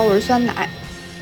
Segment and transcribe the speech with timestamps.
[0.00, 0.66] 好，我是酸奶。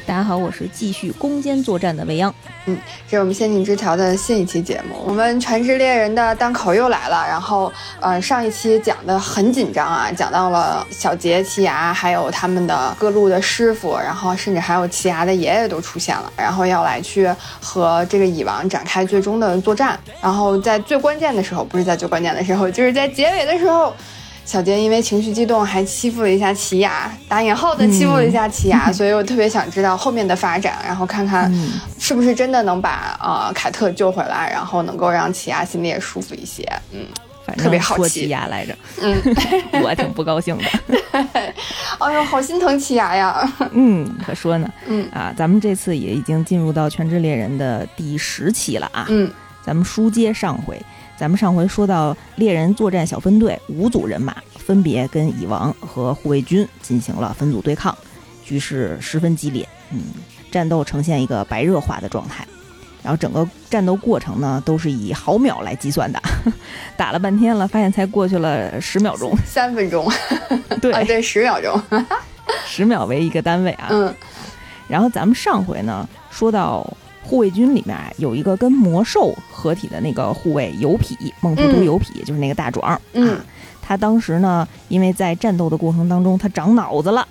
[0.07, 2.33] 大家好，我是继续攻坚作战的未央。
[2.67, 5.03] 嗯，这是我们仙境之桥的新一期节目。
[5.05, 7.27] 我们全职猎人的档口又来了。
[7.27, 17.29] 然后，呃，上一期讲的很紧张啊，讲到了小杰、奇牙，还有他们的各路的师傅，然后甚至还有奇牙的爷爷都出现了，然后要来去
[17.61, 19.99] 和这个蚁王展开最终的作战。
[20.21, 23.93] 然后在最关键的时候，不是在最关键的时候，就是在结尾的时候。
[24.49, 31.53] 小杰因为情绪激动，还欺负了一下奇亚，打引号的欺负了一下奇亚， 所以我特别想知道后面的发展，然后看看
[31.99, 36.67] 是不是真的能把呃凯特救回来，然后能够让奇亚心里也舒服一些。
[36.93, 37.05] 嗯，
[37.59, 39.15] 特别好奇亚来着，嗯，
[39.85, 41.13] 我挺不高兴的。
[41.99, 43.53] 哎呦，好心疼奇亚呀。
[43.73, 44.67] 嗯，可说呢。
[44.87, 49.05] 嗯啊，咱们这次也已经进入到全职猎人的第十期了啊。
[49.11, 49.31] 嗯，
[49.63, 50.81] 咱们书接上回。
[51.19, 57.93] 咱们上回说到，猎人作战小分队五组人马分别跟蚁王和护卫军进行了分组对抗，
[58.45, 60.01] 局势十分激烈，嗯，
[60.49, 62.47] 战斗呈现一个白热化的状态。
[63.03, 66.23] 然后整个战斗过程呢，都是以毫秒来计算的，
[66.97, 70.09] 打了半天了，发现才过去了十秒钟，三分钟，
[70.81, 71.83] 对对，十秒钟，
[72.65, 73.89] 十秒为一个单位啊。
[73.91, 74.15] 嗯，
[74.87, 76.89] 然后咱们上回呢说到。
[77.29, 82.99] 护卫军里面有一个跟魔兽合体的那个护卫油痞孟图图油痞，就是那个大壮。
[83.13, 83.39] 嗯，
[83.83, 87.29] 他当时呢，因为在战斗的过程当中，他长脑子了，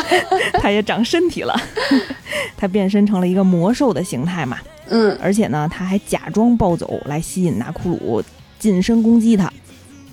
[0.60, 1.58] 他也长身体了，
[2.58, 4.58] 他变身成了一个魔兽的形态嘛。
[4.90, 8.22] 嗯，而且呢，他还假装暴走来吸引拿库鲁
[8.58, 9.50] 近身攻击他，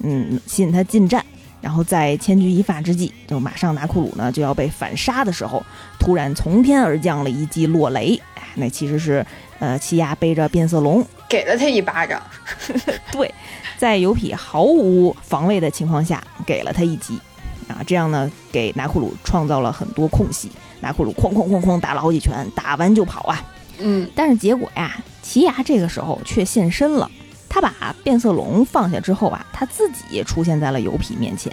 [0.02, 1.24] 嗯，吸引他近战。
[1.66, 5.66] 然后在千钧一发之际，就马上拿库鲁呢就要被反杀的时候，
[5.98, 8.22] 突然从天而降了一记落雷。
[8.54, 9.26] 那其实是，
[9.58, 11.04] 呃，奇亚背着变色龙。
[11.28, 12.22] 给了他一巴掌，
[13.12, 13.34] 对，
[13.80, 17.20] 在油痞毫无防卫的情况下给了他一击，
[17.68, 23.44] 啊，这样呢给拿库鲁创造了很多空隙，拿库鲁哐哐哐哐打了好几拳，打完就跑啊，
[23.80, 27.10] 嗯，但是结果呀，奇亚这个时候却现身了，
[27.48, 31.52] 他把变色龙放下之后啊，他自己出现在了油皮面前，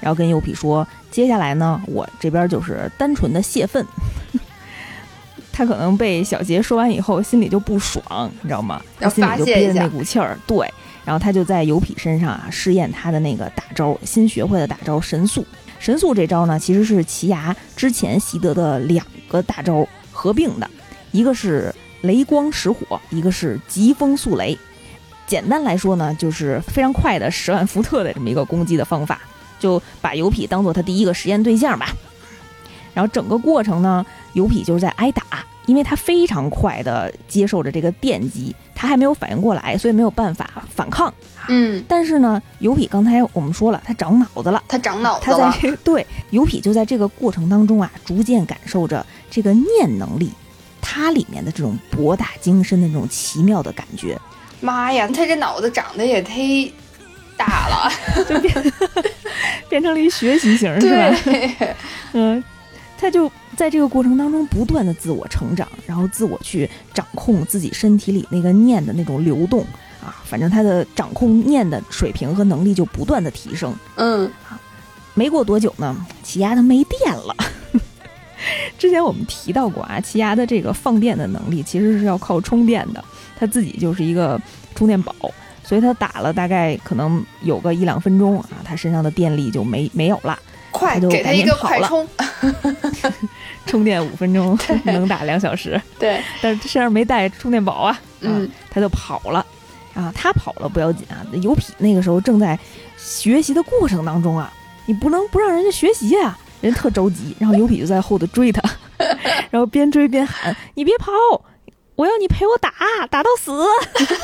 [0.00, 3.84] 然后跟油皮说，接下来呢，我这边就是单纯的泄愤。
[5.52, 8.02] 他可能被小杰说完以后，心里就不爽，
[8.40, 8.80] 你知道吗？
[8.98, 10.38] 他心里就憋着那股气儿。
[10.46, 10.66] 对，
[11.04, 15.44] 然后他就在油皮身上啊试验他的那个大招，新学会的大招神速。
[15.78, 20.70] 神速这招呢，其实是奇牙之前习得的两个大招合并的，
[21.10, 24.56] 一个是雷光石火，一个是疾风速雷。
[25.26, 29.20] 简单来说呢，就是非常快的十万伏特的这么一个攻击的方法，
[29.58, 31.94] 就把油痞当做他第一个实验对象吧。
[32.94, 35.22] 然后整个过程呢，油痞就是在挨打，
[35.64, 41.12] 因为他非常快的接受着这个电击，他还没有反应过来，所以没有办法反抗。
[41.48, 45.38] 嗯，但是呢，油痞刚才我们说了，他长脑子了，他长脑子了。
[45.38, 50.30] 他在这 对油痞就在这个过程当中啊，逐渐感受着这个念能力，
[50.82, 54.20] 它里面的这种博大精深的那种奇妙的感觉。
[54.62, 56.72] 妈呀，他这脑子长得也忒
[57.36, 57.92] 大了，
[58.26, 58.72] 就变
[59.68, 61.14] 变成了一学习型，是吧？
[62.14, 62.42] 嗯。
[62.98, 69.66] 他就在这个过程当中不断的自我成长，然后自我去掌控自己身体里那个念的那种流动
[70.00, 73.74] 啊，反正他的掌控念的水平和能力就不断的提升。
[73.96, 74.30] 嗯，
[75.14, 77.34] 没过多久呢，奇亚他没电了。
[78.78, 83.04] 之前我们提到过啊，奇亚的这个放电的能力其实是要靠充电的，
[83.38, 84.40] 它自己就是一个
[84.74, 85.14] 充电宝，
[85.62, 90.38] 所以它打了大概可能有个一两分钟啊，它身上的电力就没没有了。
[90.70, 92.08] 快给它一个快充，
[93.66, 95.78] 充电五分钟 能打两小时。
[95.98, 99.44] 对，但是身上没带充电宝啊，嗯，他就跑了
[99.92, 100.10] 啊。
[100.16, 102.58] 他跑了不要紧啊，油皮那个时候正在
[102.96, 104.50] 学习的过程当中啊，
[104.86, 107.36] 你不能不让人家学习啊，人特着急。
[107.38, 108.62] 然后油痞就在后头追他，
[109.50, 111.12] 然后边追边喊：“你别跑！”
[111.94, 112.70] 我要你陪我打，
[113.10, 113.52] 打到死，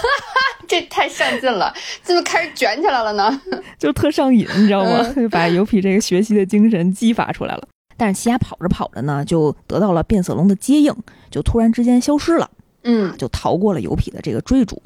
[0.67, 1.73] 这太上劲了，
[2.03, 3.41] 怎么开始卷起来了呢？
[3.79, 5.03] 就特上瘾，你知道吗？
[5.15, 7.69] 就把油皮这个学习的精神激发出来了。
[7.97, 10.95] 但是奇亚跑着跑着呢，就得到了变色龙的接应，
[11.31, 12.51] 就突然之间消失了。
[12.85, 14.83] 嗯，就逃过了油皮的这个追逐。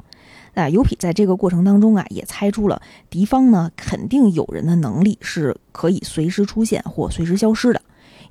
[0.53, 7.81] 那油皮在这个过程当中啊，也猜出了敌方呢肯定有人的能力是可以随时出现或随时消失的，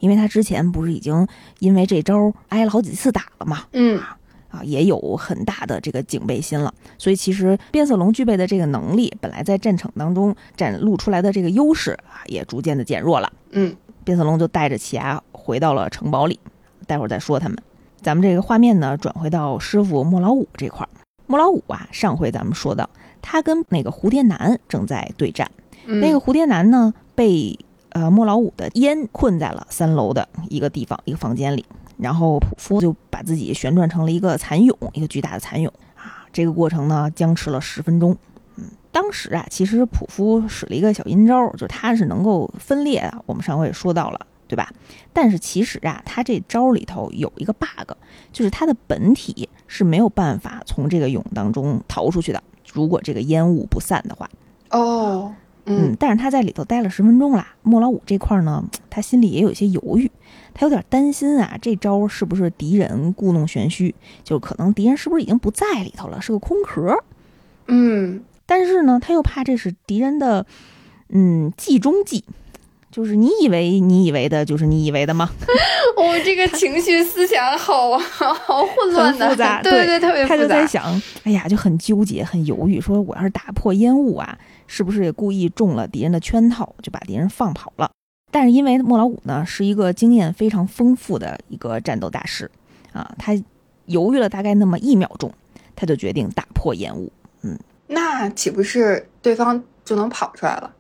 [0.01, 1.27] 因为他之前不是已经
[1.59, 3.65] 因为这招挨了好几次打了嘛。
[3.73, 4.01] 嗯。
[4.53, 13.33] 啊，也有很大的这个警备心了，所以其实变色龙具备的这个能力，本来在战场当中展露出来的这个优势啊，也逐渐的减弱了。
[13.53, 13.75] 嗯，
[14.05, 16.39] 变色龙就带着奇牙回到了城堡里，
[16.87, 17.57] 待会儿再说他们。
[18.03, 21.02] 咱们这个画面呢，转回到师傅莫老五这块儿。
[21.27, 22.89] 莫老五啊，上回咱们说到，
[23.21, 25.51] 他跟那个蝴蝶男正在对战，
[25.87, 27.59] 那个蝴蝶男呢被
[27.91, 31.65] 呃莫老五的烟困在了三楼的一个地方一个房间里，
[31.99, 36.27] 然后普夫就把自己旋转成了一个蚕蛹，一个巨大的蚕蛹啊。
[36.33, 38.17] 这个过程呢僵持了十分钟。
[38.57, 43.23] 嗯，当时啊，其实普夫使了一个小阴招，就是他是能够分裂啊。
[43.27, 44.71] 我们上回也说到了，对吧？
[45.15, 47.93] 但是其实啊，他这招里头有一个 bug，
[48.31, 52.43] 就是他的本体是没有办法从这个蛹当中逃出去的。
[52.75, 54.29] 如果这个烟雾不散的话，
[54.69, 55.35] 哦，
[55.65, 57.55] 嗯，但是他在里头待了十分钟啦。
[57.63, 60.11] 莫老五这块呢，他心里也有一些犹豫，
[60.53, 63.95] 他有点担心啊，这招是不是敌人故弄玄虚？
[64.23, 67.03] 就可能敌人是不是已经不在里头了，是个空壳？
[67.69, 70.45] 嗯，但是呢，他又怕这是敌人的，
[71.09, 72.25] 嗯，计中计，
[72.93, 75.31] 就是你以为你以为的，就是你以为的吗？
[75.97, 80.37] 我 这个情绪思想好好混乱的，很复杂， 对对，特别复杂。
[80.37, 87.91] 他就在想，哎呀，就很纠结，很犹豫，说我要是打破烟雾啊，是不是也故意中了敌人的圈套，就把敌人放跑了？
[88.31, 92.51] 但是因为莫老五呢是一个经验非常丰富的一个战斗大师
[92.93, 93.33] 啊，他
[93.87, 95.33] 犹豫了大概那么一秒钟，
[95.75, 97.11] 他就决定打破烟雾。
[97.41, 100.71] 嗯，那岂不是对方就能跑出来了？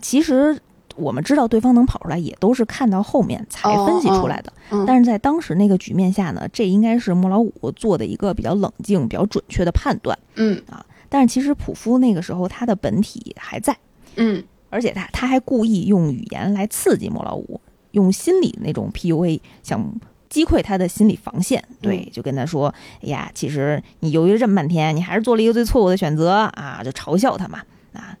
[0.00, 0.58] 其实
[0.96, 4.52] 我们知道对方能跑出来，也都是看到后面才分析出来的。
[4.70, 10.18] 嗯但是在当时那个局面下呢，这应该是莫老五做的一个比较冷静、比较准确的判断。
[10.36, 13.76] 嗯啊但是其实普夫那个时候他的本体还在，
[14.16, 17.60] 嗯而且他他还故意用语言来刺激莫老五，
[17.90, 19.94] 用心理那种 PUA 想
[20.30, 21.62] 击溃他的心理防线。
[21.82, 22.74] 对，就跟他说
[23.04, 27.60] ：“哎呀，其实你犹豫了这么半天，你还是做了一个最错误的选择啊！”就嘲笑他嘛。
[27.92, 28.16] 啊，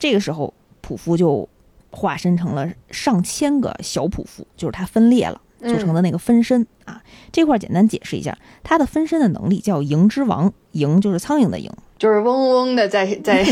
[0.00, 1.48] 这个时候普夫就
[1.90, 5.34] 化身成了上千个小普夫，就是它分裂了。
[5.34, 7.02] 嗯做成的那个分身、啊，
[7.32, 11.68] 这块儿简单解释一下，它的分身的能力叫蝇之王，蝇就是苍蝇的蝇，
[11.98, 13.44] 就是嗡嗡的在在。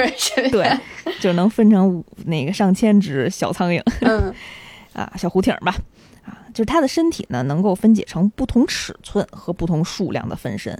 [0.50, 0.74] 对，
[1.20, 4.34] 就能分成五那个上千只小苍蝇嗯
[4.96, 5.76] 啊，小胡挺儿吧，
[6.24, 10.74] 啊，就是它的身体呢能够分解成不同尺寸和不同数量的分身，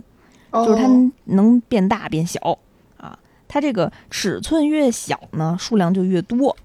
[0.51, 2.59] 就是它哦能变大变小
[2.97, 6.57] 啊，它这个尺寸越小呢，数量就越多。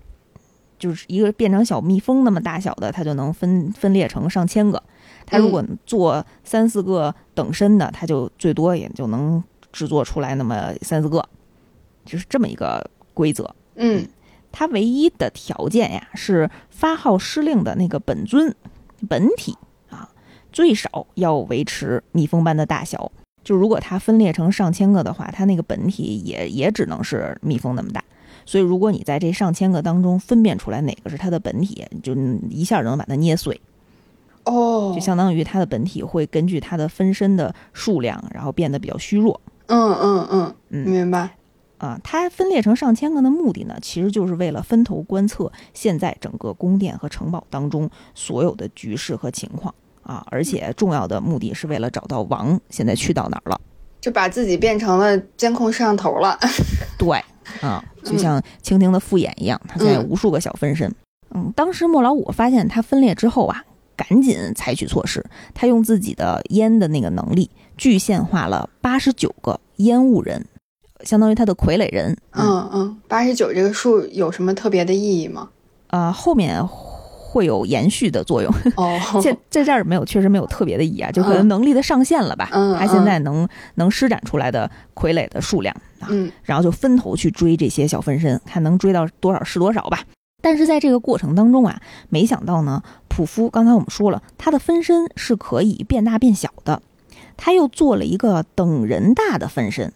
[0.77, 4.81] 就是一个变成小蜜蜂那么大小的，它就能分分裂成上千个。
[5.25, 11.24] 它如果做三四个等身的，它就最多也就能制作出来那么三四个，
[12.06, 13.56] 就是这么一个规则。
[13.75, 14.07] 嗯
[14.51, 18.56] 它唯一的条件呀是发号施令的那个本尊
[19.10, 19.57] 本体
[19.89, 20.10] 啊，
[20.54, 23.12] 最少要维持蜜蜂般的大小。
[23.44, 28.01] 就如果它分裂成上千个的话，它那个本体也也只能是蜜蜂那么大。
[28.45, 32.15] 所以，如果你在这上千个当中分辨出来哪个是它的本体，就
[32.50, 33.59] 一下就能把它捏碎，
[34.44, 39.42] 哦，就相当于它的本体会根据它的分身的数量，然后变得比较虚弱。
[39.68, 41.31] 嗯嗯嗯，嗯明白。
[41.77, 53.59] 啊，它分裂成上千个的目的呢，其实就是为了分头观测现在整个宫殿和城堡当中所有的局势和情况啊，而且重要的目的是为了找到王现在去到哪儿了。
[54.00, 56.39] 就把自己变成了监控摄像头了。
[56.97, 57.21] 对，
[57.62, 60.94] 啊，就像蜻蜓的复眼一样，它现在无数个小分身。
[61.33, 63.63] 嗯，当时莫老五发现它分裂之后啊，
[63.95, 70.45] 赶紧采取措施，他用自己的烟的那个能力具现化了八十九个烟雾人，
[71.01, 72.16] 相当于他的傀儡人。
[72.31, 75.49] 嗯嗯，八十九这个数有什么特别的意义吗？
[75.87, 76.66] 呃，后面
[77.35, 78.49] 会有延续的作用。
[78.77, 82.47] 哦， 这在这儿没有，确实没有特别的意义啊，就可能嗯能力的上限了吧。
[82.54, 89.99] 嗯他现在能能施展出来的傀儡的数量啊，嗯然后就分头去追这些小分身，看能追到多少是多少吧。
[90.42, 96.81] 但是在这个过程当中啊，没想到呢，普夫刚才我们说了，他的分身是可以变大变小的，
[97.35, 99.92] 他又做了一个等人大的分身，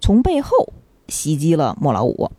[0.00, 0.74] 从背后
[1.08, 2.30] 袭击了莫老五。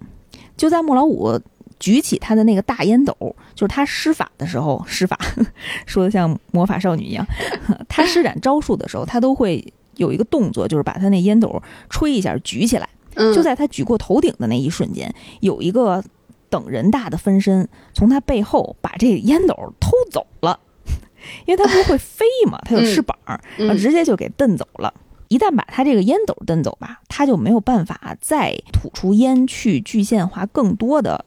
[0.55, 1.39] 就在莫老五
[1.79, 3.15] 举起他的那个大烟斗，
[3.55, 5.17] 就是他施法的时候，施法
[5.87, 7.25] 说的像魔法少女一样，
[7.87, 12.87] 他施展招数的时候，他都会有一个动作，就是把他那烟斗吹一下举起来。
[13.15, 16.03] 嗯，就在他举过头顶的那一瞬间，有一个
[16.49, 20.59] 等人大的分身从他背后把这烟斗偷走了，
[21.45, 24.93] 因为他不是会飞嘛，他有翅膀，然后嗯直接就给蹬走了。
[25.27, 31.25] 一旦把他这个烟斗蹬走吧，他就没有办法再吐出烟去具现化更多的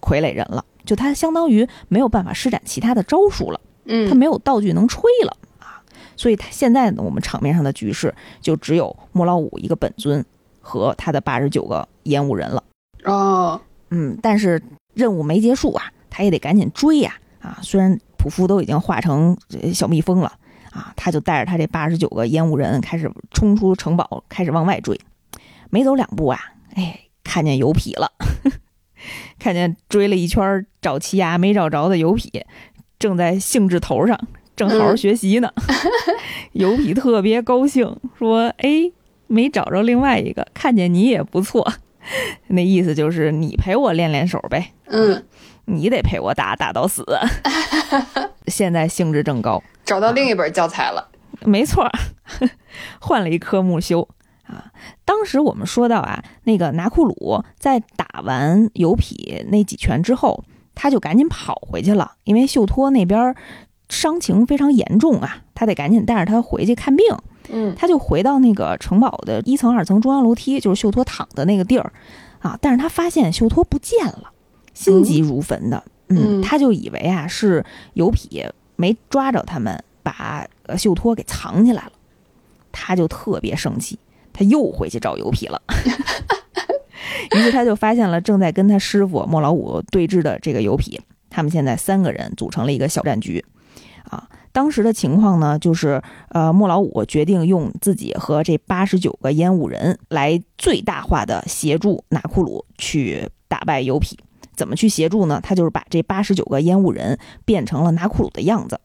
[0.00, 3.60] 傀儡人了，就他相当于没有办法施展其他的招数了。
[3.84, 5.80] 嗯，他没有道具能吹了啊，
[6.16, 10.24] 所以他现在呢，我们场面上的局势就只有莫老五一个本尊
[10.60, 12.62] 和他的八十九个烟雾人了。
[13.04, 13.60] 哦，
[13.90, 14.60] 嗯，但是
[14.94, 17.58] 任务没结束啊，他也得赶紧追呀啊！
[17.62, 20.32] 虽然普夫都已经化成呃小蜜蜂了
[20.72, 25.00] 啊，他就带着他这八十九个烟雾人开始冲出城堡，开始往外追。
[25.70, 26.40] 没走两步啊，
[26.74, 28.10] 哎，看见油痞了。
[29.38, 32.42] 看见追了一圈找奇牙没找着的油痞，
[32.98, 34.18] 正在兴致头上，
[34.54, 35.50] 正好好学习呢。
[36.52, 38.90] 油痞特别高兴，说：“哎，
[39.26, 41.72] 没找着另外一个，看见你也不错。
[42.48, 44.72] 那意思就是你陪我练练手呗。
[44.86, 45.24] 嗯，
[45.66, 47.04] 你得陪我打打到死。
[48.46, 51.08] 现在兴致正高，找到另一本教材了。
[51.44, 51.90] 没错，
[53.00, 54.08] 换了一科目修。”
[54.46, 54.70] 啊，
[55.06, 60.44] 当时我们说到啊，那个拿库鲁在打完尤匹那几拳之后，
[60.74, 63.34] 他就赶紧跑回去了，因为秀托那边
[63.88, 67.06] 伤情非常严重啊，他得赶紧带着他回去看病。
[67.48, 71.92] 嗯，他就回到那个城堡的一层、二层中央楼梯，就是秀托躺的那个地儿。
[72.40, 74.32] 啊，但是他发现秀托不见了，
[74.74, 78.44] 心急如焚的，嗯，他就以为啊是尤匹
[78.74, 80.44] 没抓着他们，把
[80.76, 81.92] 秀托给藏起来了，
[82.72, 83.96] 他就特别生气。
[84.36, 85.62] 他又回去找油皮了，
[87.34, 91.00] 于是他就发现了正在跟他师傅莫老五对峙的这个油皮。
[91.30, 93.42] 他们现在三个人组成了一个小战局，
[94.10, 104.18] 啊，当时的情况呢，就是呃，莫老五决定用自己和这八十九个烟雾人来最大化的协助纳库鲁去打败油皮。
[104.54, 105.40] 怎么去协助呢？
[105.42, 108.80] 他就是把这八十九个烟雾人变成了纳库鲁的样子，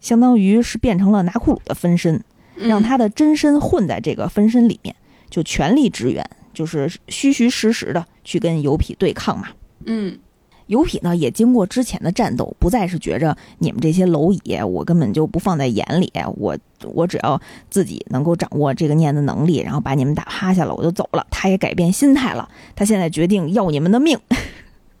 [0.00, 2.22] 相当于是变成了纳库鲁的分身。
[2.68, 4.94] 让他的真身混在这个分身里面，
[5.28, 9.48] 就全力支援，就是虚虚实实的去跟油痞对抗嘛。
[9.86, 10.18] 嗯，
[10.66, 16.56] 油痞呢也经过之前的战斗，不再是觉着你们这些蝼蚁，我根本就不放在眼里，我
[16.92, 21.26] 我只要自己能够掌握这个念的能力，然后把你们打趴下了，我就走了。
[21.30, 24.18] 他也改变心态了，他现在决定要你们的命。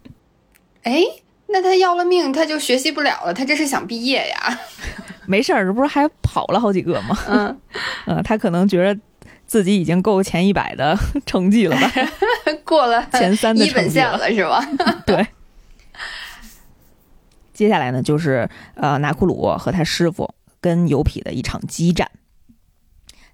[0.82, 1.02] 哎，
[1.48, 4.60] 那他要了命，他就学习不了了，他这是想毕业呀？
[5.30, 7.16] 没事儿，这不是还跑了好几个吗？
[7.28, 7.60] 嗯，
[8.06, 9.00] 呃， 他可能觉得
[9.46, 11.92] 自己已经够前一百的成绩了吧？
[12.64, 14.60] 过了前三的一本线了是吧？
[15.06, 15.26] 对。
[17.52, 22.10] 接下来呢，就是呃，拿库鲁和他师傅跟尤匹的一场激战。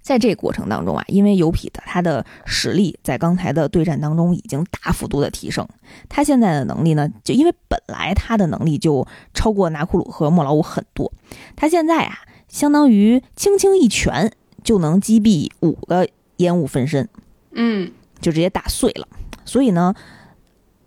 [0.06, 5.66] 在这个过程当中啊，因为尤匹的他的实力在刚才的对战当中已经大幅度的提升，
[6.08, 11.12] 他现在的能力呢，就因为本来他的能力就超过拿库鲁和莫老五很多，
[11.56, 14.32] 他现在啊，相当于轻轻一拳
[14.62, 17.08] 就能击毙五个烟雾分身，
[17.50, 19.08] 嗯，就直接打碎了。
[19.44, 19.92] 所以呢，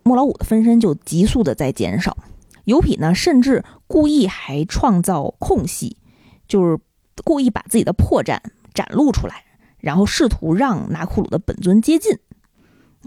[0.02, 2.16] 莫老五的分身就急速的在减少，
[2.64, 5.98] 尤匹呢，甚至故意还创造空隙，
[6.48, 6.78] 就是
[7.22, 8.38] 故意把自己的破绽。
[8.74, 9.44] 展露出来，
[9.78, 12.12] 然后试图让拿库鲁的本尊接近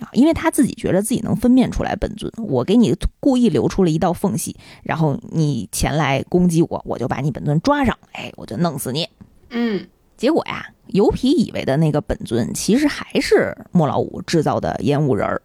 [0.01, 2.31] 啊，因为他自己觉得自己能分辨出来本尊。
[2.37, 9.07] 我给你故意留出了一道缝隙，然后你前来攻击我，我就把你本尊抓上，哎，我就弄死你。
[9.51, 15.41] 嗯，结果呀，油皮以为的那个本尊，其实还是莫老五制造的烟雾人儿。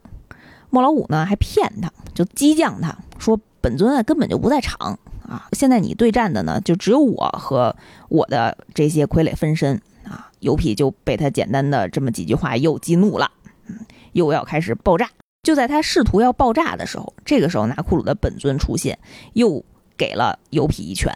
[0.70, 4.98] 莫老五呢，还骗他，就激将他说本尊啊根本就不在场
[5.28, 7.76] 啊，现在你对战的呢，就只有我和
[8.08, 9.78] 我的这些傀儡分身。
[10.08, 13.30] 啊，油皮就被他简单的这么几句话又激怒了，
[13.66, 13.76] 嗯
[14.12, 15.10] 又要开始爆炸。
[15.42, 18.98] 就在他试图要爆炸的时候，这个时候拿库鲁的本尊出现，
[19.34, 19.64] 又
[19.96, 21.12] 给了油皮一拳。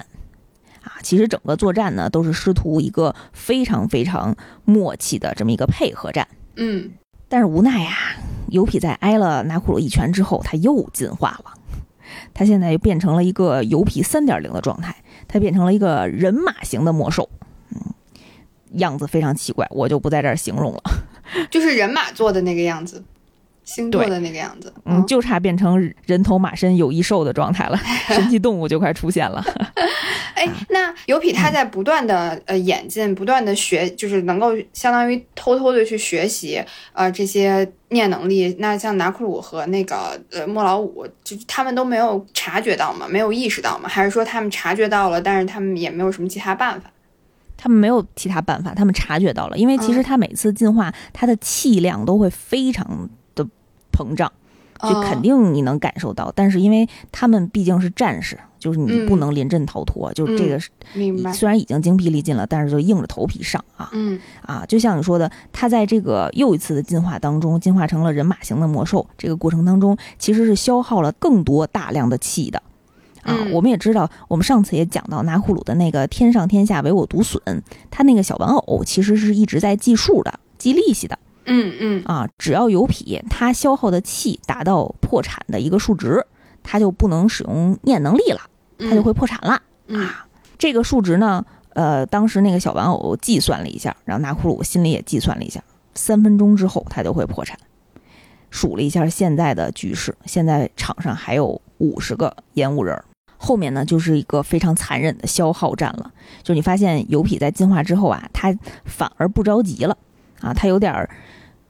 [0.83, 4.35] 啊，其实整个作战呢都是师徒一个非常非常
[4.65, 6.27] 默契的这么一个配合战。
[6.57, 6.91] 嗯，
[7.29, 7.97] 但是无奈呀，
[8.49, 11.55] 油皮在挨了拿库鲁一拳之后，他又进化了，
[12.35, 14.97] 他现在又变成了一个油皮三点零的状态，
[15.29, 17.29] 他变成了一个人马型的魔兽。
[18.75, 20.83] 样子非常奇怪，我就不在这儿形容了。
[21.51, 23.03] 就是人马座的那个样子，
[23.65, 27.77] 星座的那个样子，嗯，就差变成人头马身有翼兽的状态了，
[28.09, 29.43] 神奇动物就快出现了。
[30.35, 36.61] 哎，那尤皮他在不断的呃演进，不断的学，就是能够相当于偷偷的去学习
[36.93, 38.55] 呃这些念能力。
[38.59, 43.07] 那像拿库鲁和那个呃莫老五，就他们都没有察觉到吗？
[43.09, 43.89] 没有意识到吗？
[43.89, 46.91] 还是说他们察觉到了，但是他们也没有什么其他办法？
[47.63, 53.47] 他们没有其他办法，他们察觉到了，因为其实他每次进化，他的气量都会非常的
[53.93, 54.33] 膨胀，
[54.81, 56.33] 就肯定你能感受到。
[56.35, 60.59] 但是因为他们毕竟是战士，就是你不能临阵逃脱，就这个
[61.33, 63.89] 虽然已经精疲力尽了，但是就硬着头皮上啊。
[63.93, 72.61] 嗯啊，就像你说的，他在这个又一次的进化当中，进化成了人马型的魔兽，这个过程当中其实是消耗了更多大量的气的。
[73.23, 77.41] 啊，我们也知道，我们上次也讲到拿库鲁的那个“天上天下唯我独损”，
[77.91, 81.19] 他那个小玩偶其实是一直在计数的、计利息的。
[81.47, 82.05] 嗯嗯。
[82.05, 86.27] 啊，只要有匹，他消耗的气达到破产的一个数值，
[86.63, 88.41] 他就不能使用念能力了，
[88.79, 89.61] 他就会破产了。
[89.97, 90.27] 啊，
[90.59, 95.63] 这个数值呢，呃，当时那个小玩偶计算了一下，然后拿库鲁心里也计算了一下，
[95.95, 97.59] 三分钟之后他就会破产。
[98.51, 103.03] 数了一下现在的局势，现在场上还有五十个烟雾人儿，
[103.43, 106.13] 后面呢就是一个非常残忍的消耗战了。
[106.45, 109.97] 就你发现油痞在进化之后啊，他反而不着急了
[110.41, 111.11] 啊，他有点儿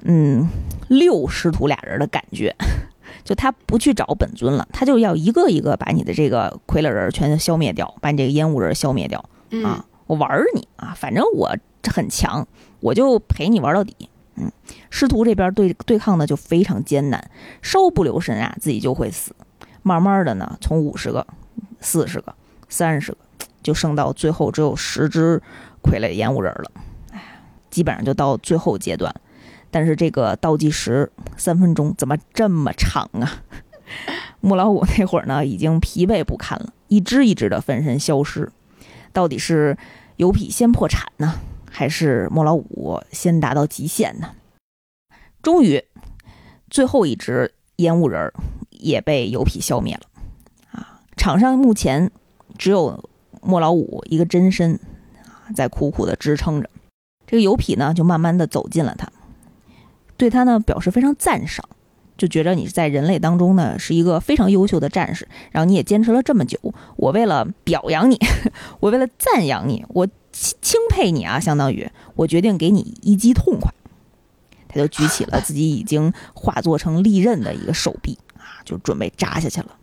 [0.02, 0.46] 嗯
[0.88, 2.54] 六师徒俩人的感觉，
[3.24, 9.24] 就他不去找本尊了，他就要一个一个把你的这个傀儡人全消灭掉，把你这个烟雾人消灭掉
[9.64, 11.56] 啊，我玩你啊，反正我
[11.90, 12.46] 很强，
[12.80, 14.08] 我就陪你玩到底。
[14.36, 14.50] 嗯，
[14.88, 19.34] 师徒这边对对抗呢就非常艰难，稍不留神啊，自己就会死。
[19.82, 21.26] 慢慢的呢，从五十个、
[21.80, 22.35] 四十个、
[22.68, 23.18] 三十个，
[23.62, 25.40] 就剩到最后只有十只
[25.82, 26.71] 傀儡烟雾人了。
[27.12, 27.21] 哎，
[27.71, 29.14] 基本上就到最后阶段。
[29.71, 33.42] 但是这个倒计时三分钟怎么这么长啊？
[34.40, 38.50] 莫老五那会儿呢，已经疲惫不堪了，一只一只的分身消失。
[39.12, 39.76] 到底是
[40.16, 41.40] 油痞先破产呢？
[41.71, 44.35] 还是莫老五先达到极限呢？
[45.42, 45.82] 终于，
[46.68, 48.30] 最后一只烟雾人
[48.71, 50.02] 也被油皮消灭了。
[51.22, 52.10] 场上目前
[52.58, 53.08] 只有
[53.40, 54.74] 莫老五一个真身
[55.24, 56.68] 啊，在苦苦的支撑着。
[57.28, 59.08] 这个油痞呢，就慢慢的走近了他，
[60.16, 61.64] 对他呢表示非常赞赏，
[62.16, 66.58] 就觉着你在人类当中呢是一个非常优秀的战士，然后你也坚持了这么久，
[66.96, 68.18] 我为了表扬你，
[68.80, 70.08] 我为了赞扬你，我。
[70.32, 73.70] 钦钦佩你啊，相当于我决定给你一击痛快。
[74.66, 79.76] 他就举起了自己已经化作成利刃的一个手臂啊，就准备扎下去了。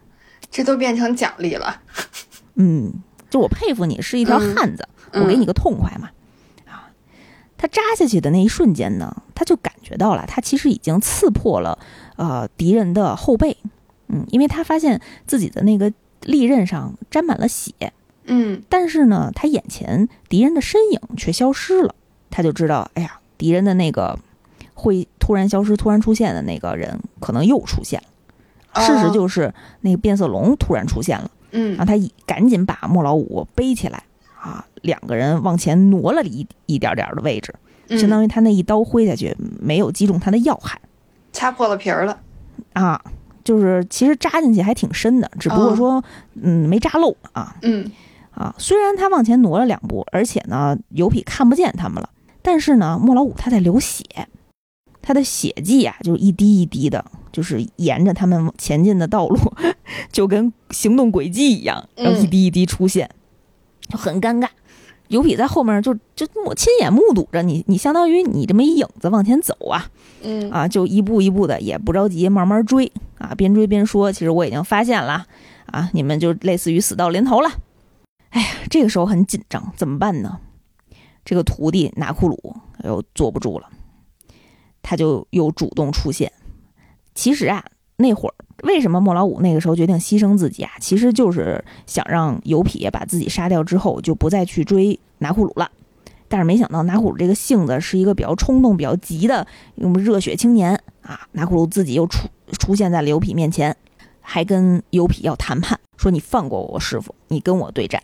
[0.52, 1.82] 这都变成奖励了。
[2.56, 2.94] 嗯，
[3.30, 6.10] 就我佩服你是一条汉子，我给你个痛快嘛。
[6.68, 6.92] 啊，
[7.58, 11.80] 他扎下去的那一瞬间呢，他就感觉到了，他其实已经刺破了
[12.18, 13.58] 呃敌人的后背。
[14.08, 17.94] 嗯，因为他发现自己的那个利刃上沾满了血。
[18.26, 21.96] 嗯，但是呢，他眼前敌人的身影却消失了，
[22.30, 24.20] 他就知道，哎呀，敌人的那个
[24.74, 28.08] 会突然消失、突然出现的那个人可能又出现了。
[28.76, 31.30] 事实就是那个变色龙突然出现了。
[31.52, 34.04] 嗯，然后他赶紧把莫老五背起来，
[34.40, 37.54] 啊，两个人往前挪了一一点点的位置，
[37.98, 40.80] 相当于他那一刀挥下去没有击中他的要害，
[41.34, 42.20] 掐破了皮儿了。
[42.74, 43.02] 啊，
[43.44, 46.04] 就是其实扎进去还挺深的，只不过说，
[46.42, 47.56] 嗯，没扎漏啊。
[47.62, 47.92] 嗯。
[48.32, 52.10] 啊，虽然他往前挪了两步，而且呢，油皮看不见他们了，
[52.42, 54.06] 但是呢，莫老五他在流血，
[55.02, 59.38] 他的血迹啊，就一滴一滴的，就是沿着他们前进的道路，
[60.12, 63.10] 就跟行动轨迹一样，然后一滴一滴出现，
[63.88, 64.48] 就很尴尬。
[65.08, 69.90] 油痞在后面就就我亲眼目睹着你，你相当于你这么一影子往前走啊，
[70.22, 75.26] 嗯啊，就一步一步的，也不着急，慢慢追啊，边追边说，其实我已经发现了
[75.66, 77.50] 啊，你们就类似于死到临头了。
[78.30, 80.40] 哎呀，这个时候很紧张，怎么办呢？
[81.26, 83.68] 这个徒弟拿库鲁又坐不住了，
[84.84, 86.32] 他就又主动出现。
[87.16, 87.64] 其实啊，
[87.98, 90.72] 那会儿为什么莫老五那个时候决定牺牲自己啊？
[90.80, 95.70] 其实就是想让油痞把自己杀掉之后，就不再去追拿库鲁了。
[96.28, 101.28] 但是没想到拿库鲁这个性子是一个比较冲动、比较急的热血青年啊！
[101.32, 103.76] 拿库鲁自己又出出现在了油痞面前，
[104.22, 108.04] 还跟油痞要谈判，说你放过我师傅，你跟我对战。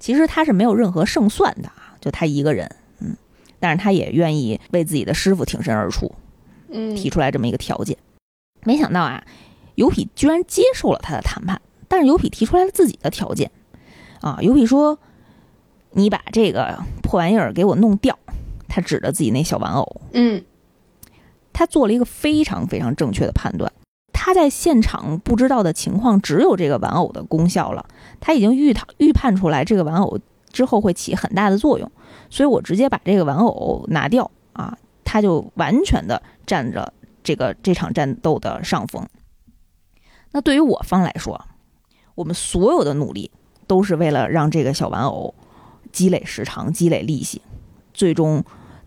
[0.00, 3.16] 其实他是没有任何胜算的啊，就他一个人，嗯，
[3.60, 6.10] 但是他也愿意为自己的师傅挺身而出，
[6.70, 7.96] 嗯，提出来这么一个条件。
[8.68, 9.24] 没想到啊，
[9.76, 13.50] 油痞居然接受了他的谈判，但是油痞提出来了自己的条件，
[14.20, 14.98] 啊，油痞说
[15.92, 18.18] ：“你把这个破玩意儿给我弄掉。”
[18.68, 20.44] 他指着自己那小玩偶，嗯，
[21.54, 23.72] 他做了一个非常非常正确的判断。
[24.12, 27.86] 他在现场不知道的情况只有这个玩偶的功效了。
[28.20, 30.18] 他已经预讨预判出来这个玩偶
[30.52, 31.90] 之后会起很大的作用，
[32.28, 36.92] 所以我直接把这个玩偶拿掉啊，他就完全的占着
[37.28, 39.06] 这个这场战斗的上风。
[40.32, 41.44] 那对于我方来说，
[42.14, 43.30] 我们所有的努力
[43.66, 45.34] 都是为了让这个小玩偶
[45.92, 47.42] 积累时长、积累利息，
[47.92, 48.42] 最终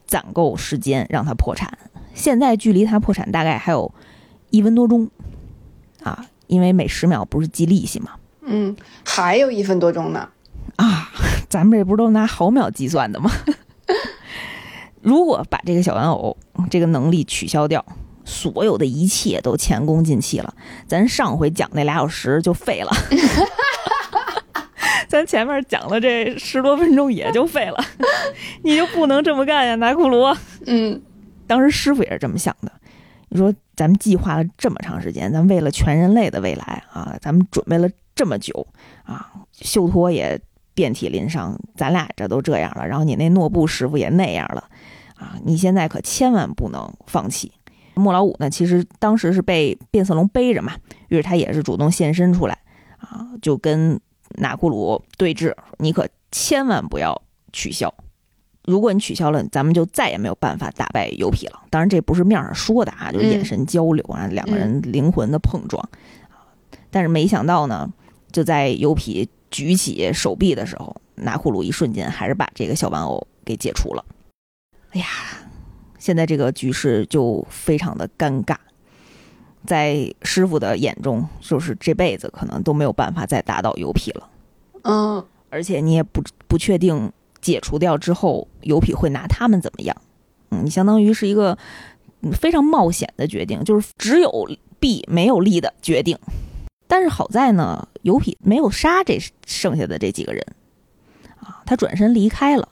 [0.08, 1.78] 攒够时间让它破产。
[2.16, 3.94] 现在距离它破产大概还有
[4.50, 5.08] 一分多钟
[6.02, 8.14] 啊，因为每十秒不是计利息吗？
[8.42, 8.76] 嗯，
[9.06, 10.30] 还有一分多钟呢，
[10.78, 11.12] 啊，
[11.48, 13.30] 咱们这不是都拿毫秒计算的吗？
[15.00, 16.36] 如果把这个小玩偶
[16.70, 17.84] 这个能力取消掉，
[18.26, 20.54] 所有的一切都前功尽弃了，
[20.88, 22.92] 咱上回讲那俩小时就废了，
[25.08, 27.78] 咱前面讲了这十多分钟也就废了，
[28.64, 30.36] 你就不能这么干呀，拿库罗。
[30.66, 31.02] 嗯，
[31.48, 32.72] 当时师傅也是这么想的。
[33.30, 37.90] 你说咱们计划了这么长时间，咱为了全人类的未来啊，咱们准备了。
[38.14, 38.68] 这么久
[39.04, 40.40] 啊，秀托也
[40.76, 44.66] 遍体鳞伤，咱俩这都这样了，然后你那诺布师傅也那样了，
[45.16, 47.54] 啊，你现在可千万不能放弃，
[47.94, 50.74] 莫老五呢，其实当时是被变色龙背着嘛，
[51.10, 52.58] 于是他也是主动现身出来
[52.98, 54.00] 啊，就跟
[54.36, 57.94] 纳库鲁对峙，你可千万不要取消。
[58.64, 61.64] 如果你取消了，咱们就再也没有办法打败油皮了。
[61.70, 65.84] 当然，这不是面上说的啊，就是眼神交流啊，两个人灵魂的碰撞。
[66.92, 67.92] 但是没想到呢，
[68.32, 74.06] 就在油皮举起手臂的时候，拿库鲁一瞬间还是把这个小玩偶给解除了。
[74.92, 75.08] 哎呀，
[76.02, 78.56] 现在这个局势就非常的尴尬，
[79.66, 84.30] 在师傅的眼中，就是这辈子可能都没有办法再打倒油皮了。
[84.82, 87.14] 嗯，而且你也不不确定。
[87.42, 89.98] 解除掉之后，油皮会拿他们怎么样？
[90.52, 91.58] 嗯，你相当于是一个
[92.34, 94.48] 非常冒险的决定，就是只有
[94.80, 96.16] 弊没有利的决定。
[96.88, 100.46] 但是好在呢，油皮没有杀这剩下的这几个人
[101.40, 102.70] 啊，他转身离开了，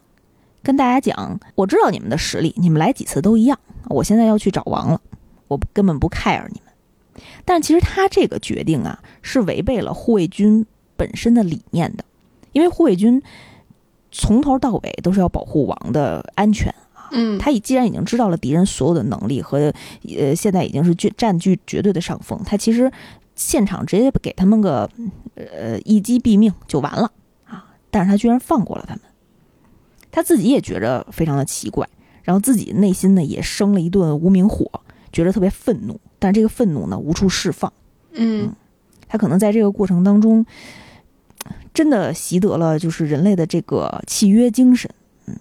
[0.64, 3.60] 跟大家讲：“我知道你们的实力，你们来几次都一样。
[3.88, 5.02] 我现在要去找王了，
[5.48, 12.04] 我根本不 care 你们。”但其实他这个决定啊，是违背了护卫军本身的理念的，
[12.52, 13.22] 因为护卫军。
[14.12, 17.10] 从头到尾都是要保护王的安全啊！
[17.12, 19.72] 嗯，他已既然已经知道了敌人所有的能力和
[20.18, 22.92] 呃，现在已经是占占据绝对的上风，他其实
[23.36, 24.90] 现场直接给他们个
[25.36, 27.12] 呃一击毙命就完了
[27.46, 27.66] 啊！
[27.92, 29.02] 但是他居然放过了他们，
[30.12, 31.88] 他自己也觉着非常的奇怪，
[32.24, 34.70] 然后自己内心呢也生了一顿无名火，
[35.12, 37.72] 觉得特别愤怒，但这个愤怒呢无处释放。
[38.12, 38.54] 嗯，
[39.08, 40.46] 他可能在这个过程当中。
[41.72, 44.92] 真的习得了就是人类的这个契约精神，
[45.28, 45.40] 嗯，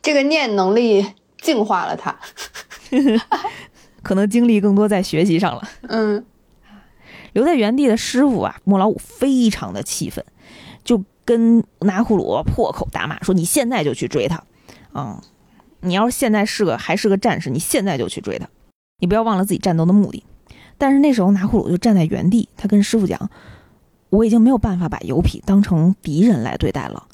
[0.00, 1.04] 这个念能力
[1.42, 2.18] 净化了他，
[4.02, 5.68] 可能精力更多在学习上了。
[5.82, 6.24] 嗯，
[7.34, 10.24] 留在原地的师傅啊，莫老五非常的气愤，
[10.84, 14.42] 就跟拿库鲁破口大骂说：“你现在就去追他，
[14.94, 15.20] 嗯，
[15.80, 18.48] 你要是现在是个还是个战士，你现在就去追他，
[19.00, 20.24] 你不要忘了自己战斗的目的。”
[20.78, 23.30] 但是那时候拿库鲁就站在原地，他跟师傅讲。
[24.10, 27.06] 我已经没有办法把油皮当成敌人来对待了，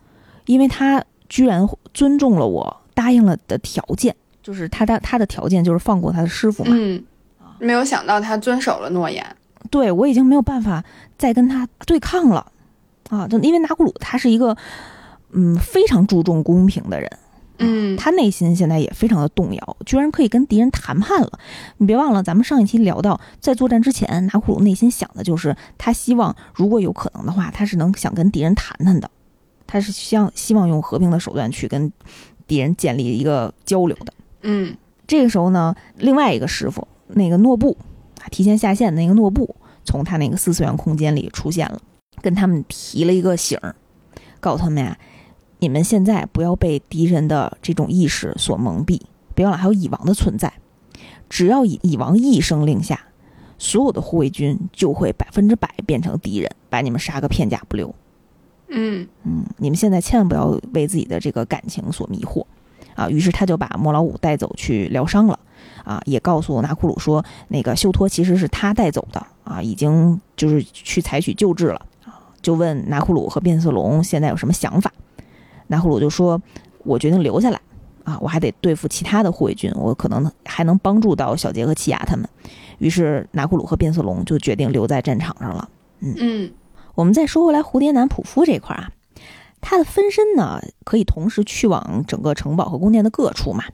[0.46, 6.70] 因为他居然尊重了我答应了的条件，就是他的他的条件就是放过他的师傅嘛。
[6.72, 7.02] 嗯，
[7.58, 9.26] 没有想到他遵守了诺言。
[9.72, 10.84] 对我已经没有办法
[11.18, 12.52] 再跟他对抗了，
[13.10, 14.56] 啊，就因为拿古鲁他是一个
[15.32, 17.10] 嗯非常注重公平的人。
[17.58, 21.38] 嗯，他内心现在也非常的动摇，居然可以跟敌人谈判了。
[21.76, 29.08] 你别忘了，咱们上一期聊到，在作战之前，拿库鲁内心想的就是，他希望如果有可能的话，他是能想跟敌人谈谈的，
[29.68, 31.92] 他是希望希望用和平的手段去跟
[32.48, 34.12] 敌人建立一个交流的。
[34.42, 37.76] 嗯，这个时候呢，另外一个师傅，那个诺布，
[38.32, 41.80] 提前下线的那个诺布，从他那个四次元空间里出现了，
[42.20, 43.74] 跟他们提了一个醒儿，
[44.40, 44.98] 告诉他们呀。
[45.60, 49.00] 你们现在不要被敌人的这种意识所蒙蔽，
[49.34, 50.52] 别忘了还有蚁王的存在。
[51.30, 53.00] 只要蚁蚁王一声令下，
[53.56, 57.94] 所有的护卫军就会百分之百变成敌人，把你们杀个片甲不留。
[58.68, 62.44] 嗯嗯，你们现在千万不要为自己的这个感情所迷惑
[62.94, 63.08] 啊！
[63.08, 65.38] 于是他就把莫老五带走去疗伤了
[65.82, 71.86] 啊，也告诉纳库鲁说，那个修托其实是他带走的啊，已经就是去采取救治了啊。
[72.44, 74.92] 就问拿库鲁和变色龙现在有什么想法。
[75.66, 76.40] 拿库鲁就说
[76.84, 77.60] ：“我决定留下来，
[78.04, 82.28] 啊，我还得对付其他的护卫军，我可能还能帮助到小杰和奇亚他们。”
[82.78, 85.68] 于是拿库鲁和变色龙就决定留在战场上了。
[86.00, 86.52] 嗯嗯，
[86.94, 88.90] 我们再说回来，蝴蝶男普夫这块啊，
[89.62, 93.64] 他的分身呢可以同时去往整个城堡和宫殿的各处嘛。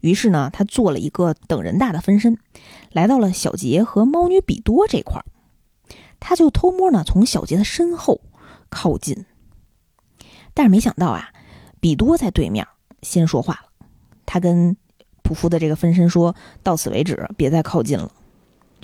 [0.00, 2.38] 于是呢，他做了一个等人大的分身，
[2.92, 5.24] 来到了小杰和猫女比多这块儿，
[6.26, 8.22] 他就偷摸呢从小杰的身后
[8.70, 9.26] 靠近。
[10.54, 11.28] 但是没想到啊，
[11.80, 12.66] 比多在对面
[13.02, 13.86] 先说话了。
[14.24, 14.74] 他跟
[15.22, 16.34] 普夫的这个分身说
[16.64, 18.10] ：“到此为止，别再靠近了。”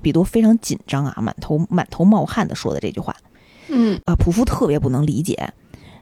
[0.02, 3.16] 比多非常紧张啊，满头满头冒汗的说的这句话。
[3.68, 5.54] 嗯啊，普夫特别不能理解，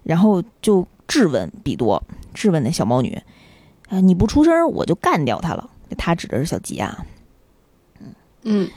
[0.03, 2.03] 然后就质问比多，
[2.35, 3.17] 质问那小猫女
[3.89, 7.07] ：“啊，你不出声，我就干掉他了。”他指的是小吉啊。
[8.01, 8.71] 嗯嗯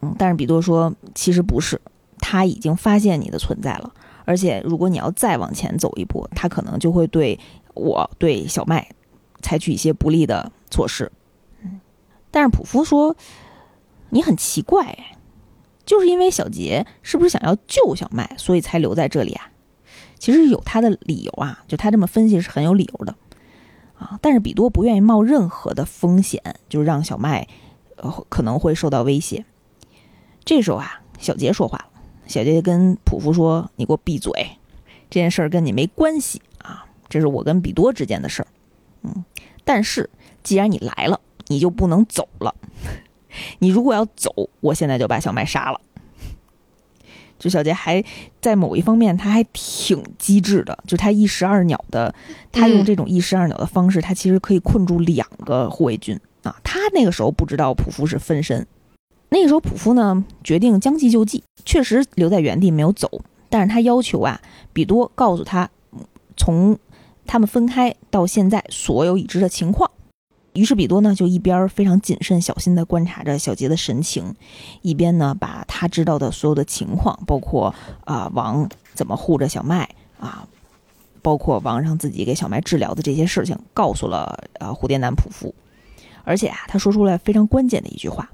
[0.00, 1.80] 嗯，但是比多说：“其实不是，
[2.28, 3.92] 他已经发现你的存在了。”
[4.26, 7.38] 而且，如果你要再往前走一步，他可能就会对
[7.74, 8.88] 我、对小麦
[9.40, 11.12] 采取一些不利的措施。
[11.62, 11.80] 嗯，
[12.32, 13.14] 但是普夫说，
[14.10, 14.98] 你很奇怪，
[15.84, 19.48] 就是因为小杰是不是想要救小麦，所以才留在这里啊？
[20.18, 23.14] 其实有他的理由啊，就他这么分析是很有理由的
[23.96, 24.18] 啊。
[24.20, 27.46] 但是比多不愿意冒任何的风险，就让小麦
[27.94, 29.44] 呃可能会受到威胁。
[30.44, 31.90] 这时候啊，小杰说话了。
[32.26, 34.32] 小杰跟普夫说：“你给我闭嘴，
[35.08, 38.48] 这件事儿跟你没关系啊，这是我跟比多之间的事儿。
[39.02, 39.24] 嗯，
[39.64, 40.10] 但是
[40.42, 42.54] 既然你来了，你就不能走了。
[43.60, 45.80] 你如果要走，我现在就把小麦杀了。”
[47.38, 48.02] 就小杰还
[48.40, 52.14] 在某一方面，他还挺机智的，就他一石二鸟的，
[52.50, 56.56] 他用这种一石二鸟的方式，他其实可以困住两个护卫军啊。
[56.64, 58.66] 他那个时候不知道普夫是分身，
[59.36, 63.20] 那个时候普夫呢决定将计就计，确实留在原地没有走，
[63.50, 64.40] 但是他要求啊，
[64.72, 65.68] 比多告诉他
[66.38, 66.78] 从
[67.26, 69.90] 他们分开到现在所有已知的情况。
[70.54, 74.34] 于是比多呢就一边非常谨慎小心地观察着小杰的神情，
[74.80, 77.74] 一边呢把他知道的所有的情况，包括
[78.06, 79.86] 啊王怎么护着小麦
[80.18, 80.48] 啊，
[81.20, 85.54] 包括王让自己给小麦治疗的这些事情，告诉了呃蝴蝶男普夫。
[86.24, 88.30] 而且啊他说出来非常关键的一句话，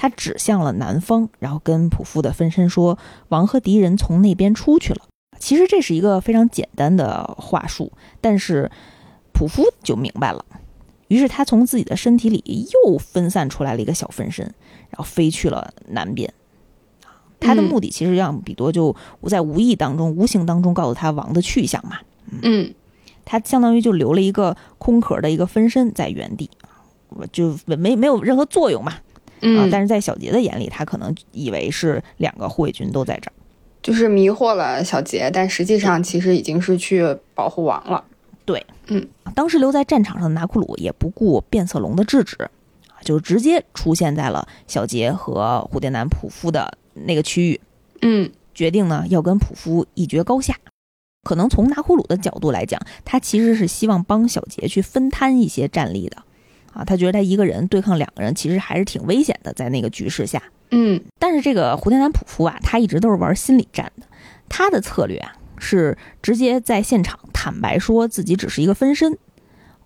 [0.00, 5.02] 他指向了南方，然后跟普夫的分身说：“王和敌人从那边出去了。”
[5.38, 8.70] 其实这是一个非常简单的话术，但是
[9.34, 10.42] 普夫就明白了。
[11.08, 14.42] 于是他从自己的身体里又分散出来了一个小分身，
[14.88, 16.32] 然后飞去了南边。
[17.38, 18.96] 他的目的其实让比多就
[19.28, 21.98] 在无意当中、无形当中告诉他王的去向嘛。
[22.40, 22.72] 嗯，
[23.26, 26.48] 他相当于就留了一个空壳的一个分身在原地，
[27.30, 28.94] 就没没有任何作用嘛。
[29.40, 33.32] 啊，但是在小杰的眼里，他可能以为是两个护卫军都在这儿，
[33.82, 38.04] 就是迷惑了小杰，但实际上其实已经是去保护王了。
[38.44, 47.60] 对，嗯，当时留在战场上的拿库鲁也不顾变色龙的制止，啊，就直接出现在了小杰和蝴蝶男普夫的那个区域，
[48.02, 50.56] 嗯，决定呢要跟普夫一决高下。
[51.22, 56.16] 可能从拿库鲁的角度来讲，他其实是希望帮小杰去分摊一些战力的，
[56.72, 64.06] 啊，他觉得他一个人对抗两个人其实还是挺危险的，在那个局势下，嗯，但是这个蝴蝶男普夫啊，他一直都是玩心理战的，
[64.48, 65.32] 他的策略啊。
[65.62, 69.18] 是直接在现场坦白说自己只是一个分身，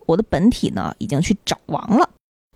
[0.06, 2.10] 我的本体呢已经去找王了。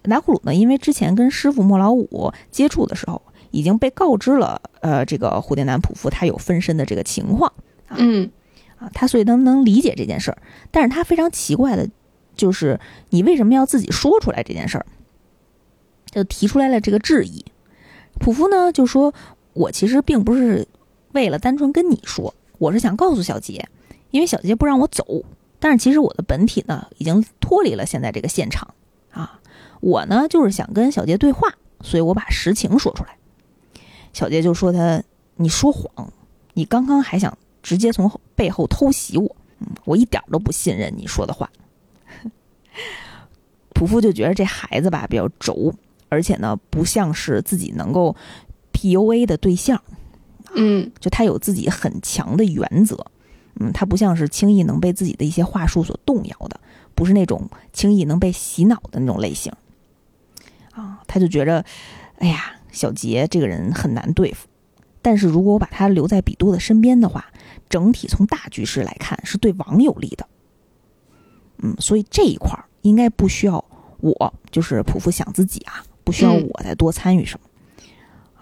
[0.05, 7.53] 拿库鲁呢，因为之前跟师傅莫老五接触的时候，已经被告知了，呃，这个蝴蝶男普夫他有分身的这个情况，
[7.89, 8.31] 嗯，
[8.79, 10.39] 啊，他所以能能理解这件事儿。
[10.71, 11.91] 但是他非常奇怪的，
[12.39, 14.87] 就是你为什么要自己说出来这件事儿？
[16.11, 17.45] 就提出来了这个质疑。
[18.19, 19.13] 普夫呢就说，
[19.53, 20.67] 我其实并不是
[21.13, 22.35] 为了单纯跟你说。
[22.57, 23.69] 我是想告诉小杰，
[24.11, 25.05] 因为小杰不让我走，
[25.61, 28.75] 但是其实我的本体呢已经脱离了现在这个现场
[29.11, 29.39] 啊。
[29.81, 33.17] 我呢就是想跟小杰对话，所以我把实情说出来。
[34.13, 35.03] 小杰就说他，
[35.37, 36.11] 你说谎，
[36.55, 41.49] 你刚刚还想直接从背后偷袭我，嗯，我一点都不信任你说的话。
[43.75, 45.73] 普夫就觉得这孩子吧比较轴，
[46.09, 48.15] 而且呢不像是自己能够
[48.73, 49.83] PUA 的对象。
[50.55, 53.07] 嗯，就他有自己很强的原则，
[53.61, 56.59] 嗯，他不像是轻易能被自己的一些话术所动摇的，
[56.95, 59.53] 不是那种轻易能被洗脑的那种类型，
[60.73, 61.63] 啊，他就觉着，
[62.17, 64.49] 哎呀，小杰这个人很难对付，
[65.03, 67.27] 但是如果我把他留在比多的身边的话，
[67.69, 70.27] 整体从大局势来看是对王有利的，
[71.59, 73.65] 嗯，所以这一块儿应该不需要
[74.01, 77.49] 我，就是普夫想自己啊，不需要我再多参与什么，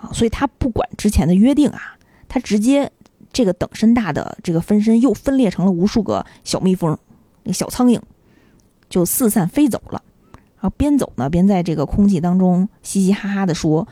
[0.01, 1.93] 啊，所以他不管之前的约定啊。
[2.29, 2.91] 他直接
[3.33, 6.99] 这个等身大的这个分身又分裂成了无数个小蜜蜂、
[7.53, 8.01] 小苍蝇，
[8.91, 10.03] 就四散飞走了。
[10.57, 13.87] 然后边走呢，边在这个空气当中嘻嘻哈哈的说：“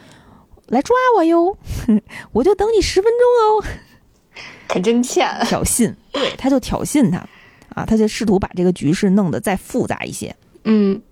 [0.66, 1.56] 来抓我哟，
[2.32, 3.64] 我就等你十分钟哦。”
[4.66, 7.24] 可真欠挑衅，对，他就挑衅他
[7.74, 10.34] 啊，他就试图把这个局势弄得再复杂一些。
[10.64, 11.02] 嗯，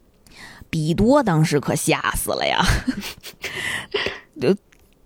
[0.71, 2.65] 比多当时可吓死了呀，
[4.41, 4.57] 就。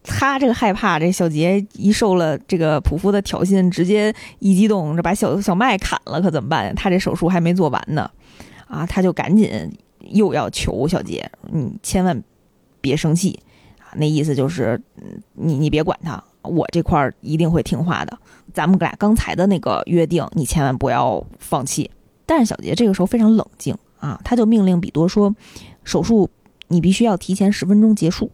[0.08, 6.72] 他这个害怕，这小杰一受了这个普夫的挑衅，直接一激动，这把小小麦砍了，可怎么办？
[6.76, 8.08] 他这手术还没做完呢，
[8.68, 12.22] 啊，他就赶紧又要求小杰，你千万
[12.80, 13.40] 别生气
[13.80, 14.80] 啊，那意思就是，
[15.32, 18.18] 你你别管他，我这块儿一定会听话的。
[18.52, 21.90] 咱们俩刚才的那个约定，你千万不要放弃。
[22.24, 25.34] 但是小杰这个时候非常冷静啊，他就命令比多说，
[25.84, 26.28] 手术
[26.68, 28.30] 你必须要提前十分钟结束。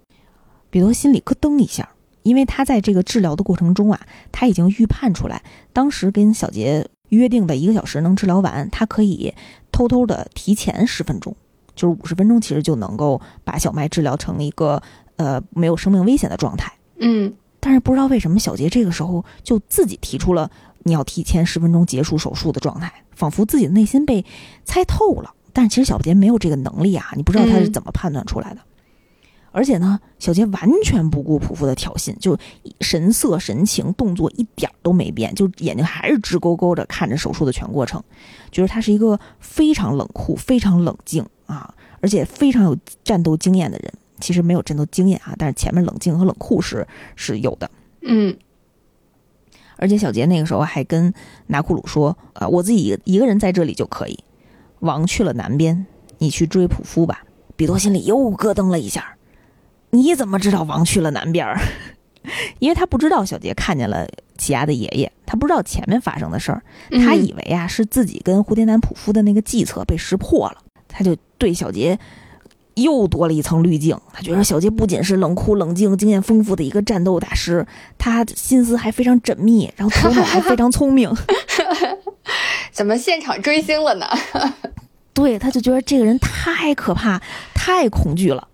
[0.70, 1.88] 比多心里咯噔一下，
[2.22, 9.34] 因为他在这个治疗的过程中啊，他已经预判出来，当时跟小杰约定的一个小时能治疗完，他可以
[9.70, 11.36] 偷偷的提前十分钟，
[11.74, 14.82] 就是五十分钟，其实就能够把小麦治疗成一个
[15.16, 16.72] 呃没有生命危险的状态。
[16.98, 20.50] 嗯，但是不知道为什么小杰这个时候就自己提出了
[20.82, 24.24] 你要提前十分钟结束手术的状态，仿佛自己的内心被
[24.64, 25.32] 猜透了。
[25.52, 28.60] 但是其实小杰没有这个能力啊，你不知道他是怎么判断出来的。
[29.52, 32.36] 而且呢，小杰完全不顾普夫的挑衅，就
[32.80, 38.02] 神色、神情、动作一点都没变，就眼睛还是直勾勾的看着手术的全过程，
[38.50, 43.92] 觉得他是一个非常冷酷、非常冷静啊，而且非常有战斗经验的人。
[44.22, 47.70] 其实没有战斗经验啊，但是前面冷静和冷酷是是有的。
[48.00, 48.34] 嗯
[49.76, 51.12] 而且小杰那个时候还跟
[51.48, 54.16] 拿库鲁说：“啊、我自己一个一个人在这里就可以。
[54.78, 55.86] 王去了南边，
[56.18, 57.24] 你去追普夫吧。”
[57.56, 59.16] 比多心里又咯噔了一下，
[59.90, 61.60] 你怎么知道王去了南边儿？
[62.60, 64.06] 因为他不知道小杰看见了
[64.38, 66.62] 奇亚的爷爷，他不知道前面发生的事儿，
[67.04, 71.98] 他以为啊是自己跟蝴蝶男普夫的那个计策被识破了，他就对小杰
[72.74, 73.98] 又多了一层滤镜。
[74.12, 77.66] 他觉得小杰不仅是冷酷冷静、经验丰富的一个战斗大师，
[77.98, 81.10] 他心思还非常缜密，然后头脑还非常聪明。
[82.72, 84.06] 怎么现场追星了呢？
[85.12, 87.20] 对，他就觉得这个人太可怕、
[87.54, 88.48] 太恐惧了。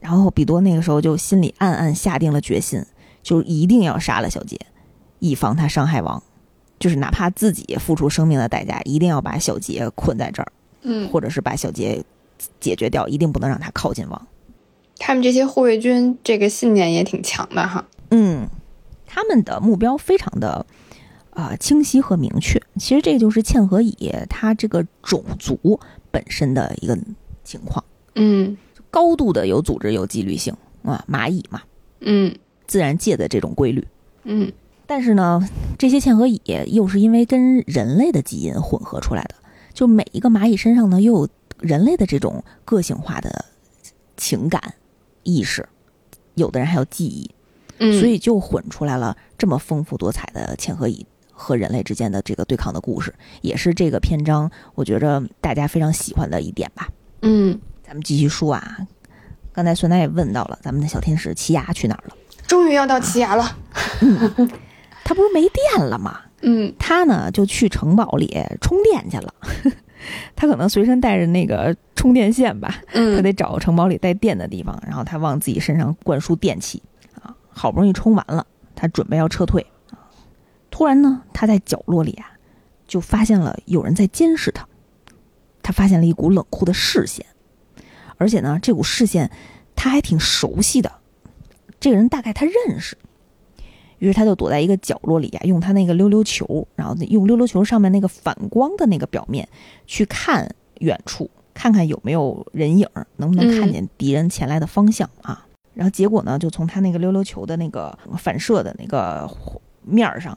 [0.00, 2.82] 然后比多那个时候就心里暗暗下定了决心，
[3.22, 4.58] 就一定要杀了小杰，
[5.18, 6.22] 以防他伤害王，
[6.78, 12.02] 就是哪怕自己付出生命的代价，一定要把小杰困在这儿，嗯，或者是把小杰
[12.60, 14.26] 解决掉，一定不能让他靠近王。
[14.98, 17.86] 他们这些护卫军这个信念也挺强的哈。
[18.10, 18.48] 嗯，
[19.06, 20.64] 他们的目标非常的
[21.30, 22.60] 啊、呃清晰和明确。
[22.78, 25.78] 其实这就是嵌合蚁它这个种族
[26.10, 26.96] 本身的一个
[27.44, 28.56] 情况，嗯
[28.90, 31.60] 高度的有组织、有纪律性啊，蚂蚁嘛，
[32.00, 32.34] 嗯
[32.66, 33.86] 自然界的这种规律。
[34.24, 34.50] 嗯
[34.86, 35.46] 但是呢，
[35.76, 39.34] 这些嵌合蚁又是因为跟人类的基因混合出来的，
[39.74, 43.44] 就每一个蚂蚁身上呢，又有人类的这种个性化的
[44.16, 44.74] 情感
[45.22, 45.68] 意识，
[46.34, 47.30] 有的人还有记忆，
[47.78, 56.88] 嗯，所以就混出来了这么丰富多彩的千和蚁和人类之间的这个对抗的故事，也是这个篇章我觉着大家非常喜欢的一点吧。
[57.22, 58.78] 嗯，咱们继续说啊，
[59.52, 62.14] 刚才孙楠也问到了，咱们的小天使奇牙去哪儿了？
[62.46, 63.56] 终于要到奇牙了。
[65.04, 66.20] 他不是没电了吗？
[66.42, 69.34] 嗯他呢就去城堡里充电去了。
[70.34, 76.82] 他可能随身带着那个充电线吧，他嗯得找个城堡里带电的地方，然后他往自己身上灌输电气
[77.20, 79.98] 啊，好不容易充完了，他准备要撤退啊，
[80.70, 82.32] 突然呢，他在角落里啊，
[82.86, 84.66] 就发现了有人在监视他，
[85.62, 87.24] 他发现了一股冷酷的视线，
[88.16, 89.30] 而且呢，这股视线
[89.74, 90.92] 他还挺熟悉的，
[91.80, 92.96] 这个人大概他认识。
[93.98, 99.48] 于是他就躲在一个角落里呀、用他那个溜溜球，然后用溜溜球上面那个反光的那个表面
[99.86, 100.48] 去看
[100.80, 105.46] 远处，看看有没有人影儿，能不能看见敌人前来的方向啊。
[105.74, 109.30] 然后结果呢，就从他那个溜溜球的那个反射的那个
[109.82, 110.36] 面儿上，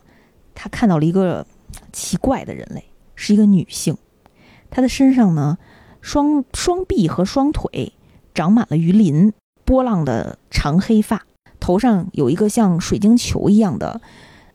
[0.54, 1.46] 他看到了一个
[1.94, 2.84] 奇怪的人类，
[3.16, 3.98] 是一个女性。
[4.70, 5.58] 她的身上呢，
[6.02, 7.94] 双双臂和双腿
[8.34, 9.34] 长满了鱼鳞，
[9.66, 11.26] 波浪的长黑发，
[11.70, 14.02] 头上有一个像水晶球一样的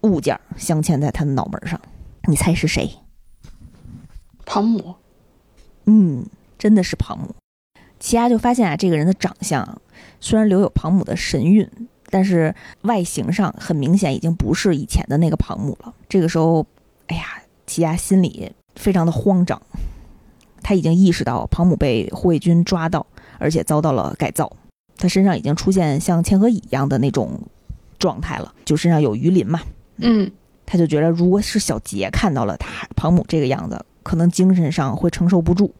[0.00, 1.80] 物件儿镶嵌在他的脑门上。
[2.24, 2.90] 你猜是谁？
[4.44, 4.96] 庞母。
[5.84, 6.26] 嗯，
[6.58, 7.32] 真的是庞母。
[8.00, 9.80] 奇亚就发现啊，这个人的长相
[10.18, 11.70] 虽然留有庞母的神韵，
[12.10, 15.94] 但是外形上很明显已经不是以前的那个庞母了。
[16.08, 16.66] 这个时候，
[17.06, 19.62] 哎呀，奇亚心里非常的慌张，
[20.64, 23.06] 他已经意识到庞母被护卫军抓到，
[23.38, 24.50] 而且遭到了改造，
[25.04, 27.38] 他身上已经出现像嵌合蚁一样的那种
[27.98, 29.60] 状态了，就身上有鱼鳞嘛。
[29.98, 30.30] 嗯
[30.64, 35.70] 他就觉得，如果是小杰看到了他庞母这个样子，可能精神上会承受不住，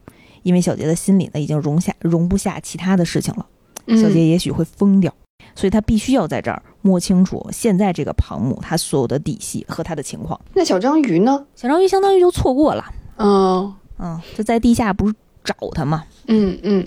[0.43, 3.47] 因为小杰的心里呢已经容下容不下其他的事情了，
[3.87, 5.11] 嗯，小杰也许会疯掉，
[5.55, 10.39] 所以他必须要在这儿摸清楚现在这个庞母他所有的底细和他的情况。
[10.53, 11.47] 那小章鱼呢？
[11.57, 12.85] 小章鱼相当于就错过了，
[13.17, 16.87] 嗯嗯，就在地下不是找他嘛，嗯嗯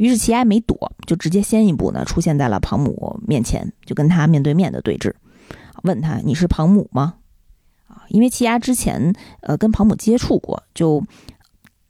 [0.00, 5.12] 于是奇亚没躲，就直接先一步呢出现在了庞母面前，就跟他面对面的对峙，
[5.82, 7.16] 问他你是庞母吗？
[7.86, 11.04] 啊，因为奇亚之前呃跟庞母接触过，就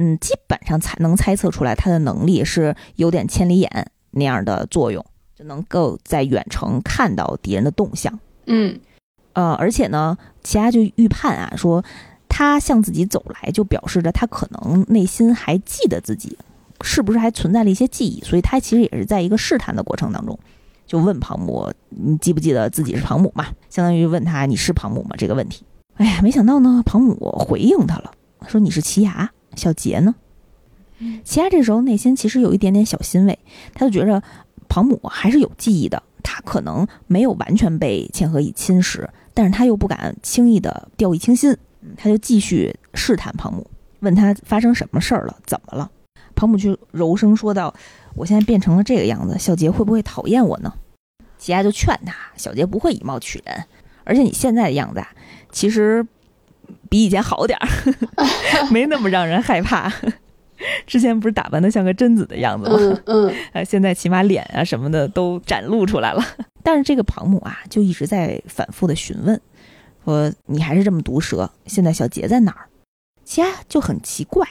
[0.01, 8.18] 嗯基本上才能猜测出来他的能力是有点千里眼那样的作用，就能够在远程看到敌人的动向。
[8.46, 8.81] 嗯
[9.35, 11.85] 呃，而且呢，奇亚就预判啊，说
[12.29, 16.37] 他向自己走来，就表示着他可能内心还记得自己，
[16.83, 20.39] 是不是还存在了一些记忆，所以他其实也是在一个试探的过程当中，
[20.87, 23.47] 就问庞母，你记不记得自己是庞母嘛？
[23.68, 25.16] 相当于问他你是庞母吗？
[25.16, 25.64] 这个问题。
[25.95, 27.14] 哎呀，没想到呢，庞母
[27.47, 28.12] 回应他了，
[28.47, 30.14] 说你是奇牙，小杰呢？
[31.24, 33.39] 奇牙这时候内心其实有一点点小欣慰，
[33.74, 34.22] 他就觉着
[34.68, 41.51] 庞母还是有记忆的，他可能没有完全被嵌合以侵蚀，但是他又不敢轻易的掉以轻心，
[41.83, 43.66] 嗯他就继续试探庞母，
[44.01, 45.91] 问他发生什么事儿了，怎么了？
[46.41, 47.74] 庞母就柔声说道
[48.16, 50.72] ：“我现在变成了这个样子，小杰会不会讨厌我呢？”
[51.36, 53.62] 奇亚就劝他：“小杰不会以貌取人，
[54.05, 55.09] 而且你现在的样子啊，
[55.53, 56.07] 其实
[56.88, 57.68] 比以前好点儿，
[58.72, 59.93] 没那么让人害怕。”
[60.86, 63.01] 之前不是打扮的像个贞子的样子吗？
[63.05, 66.24] 嗯嗯，现在起码脸啊什么的都展露出来了。
[66.62, 69.38] 但是这个庞母啊，就一直在反复的询问，
[70.07, 72.64] 说你还是这么毒舌，现在小杰在哪儿？
[73.26, 74.47] 齐亚就很奇怪，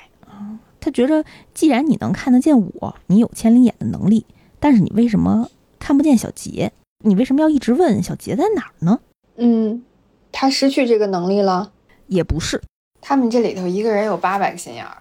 [0.89, 1.23] 他觉着
[1.53, 4.25] 既然你能看得见我，你有千里眼的能力，
[4.59, 6.71] 但是你为什么看不见小杰？
[7.03, 8.99] 你为什么要一直问小杰在哪儿呢？
[9.35, 9.83] 嗯，
[10.31, 11.71] 他失去这个能力了。
[12.07, 12.59] 也不是，
[13.01, 14.97] 他们这里头一个人有八百个心眼儿。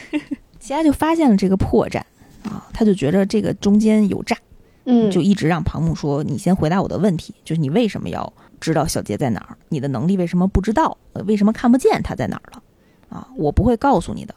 [0.60, 2.00] 其他就发现了这个破绽
[2.44, 4.36] 啊，他就觉着这个中间有诈，
[4.84, 8.30] 嗯，就一直让庞木说：“你先回答我的问题，就是你为什么要
[8.60, 9.56] 知道小杰在哪儿？
[9.70, 10.98] 你的能力为什么不知道？
[11.14, 12.62] 呃为什么看不见他在哪儿了？
[13.08, 14.34] 啊，我不会告诉你的，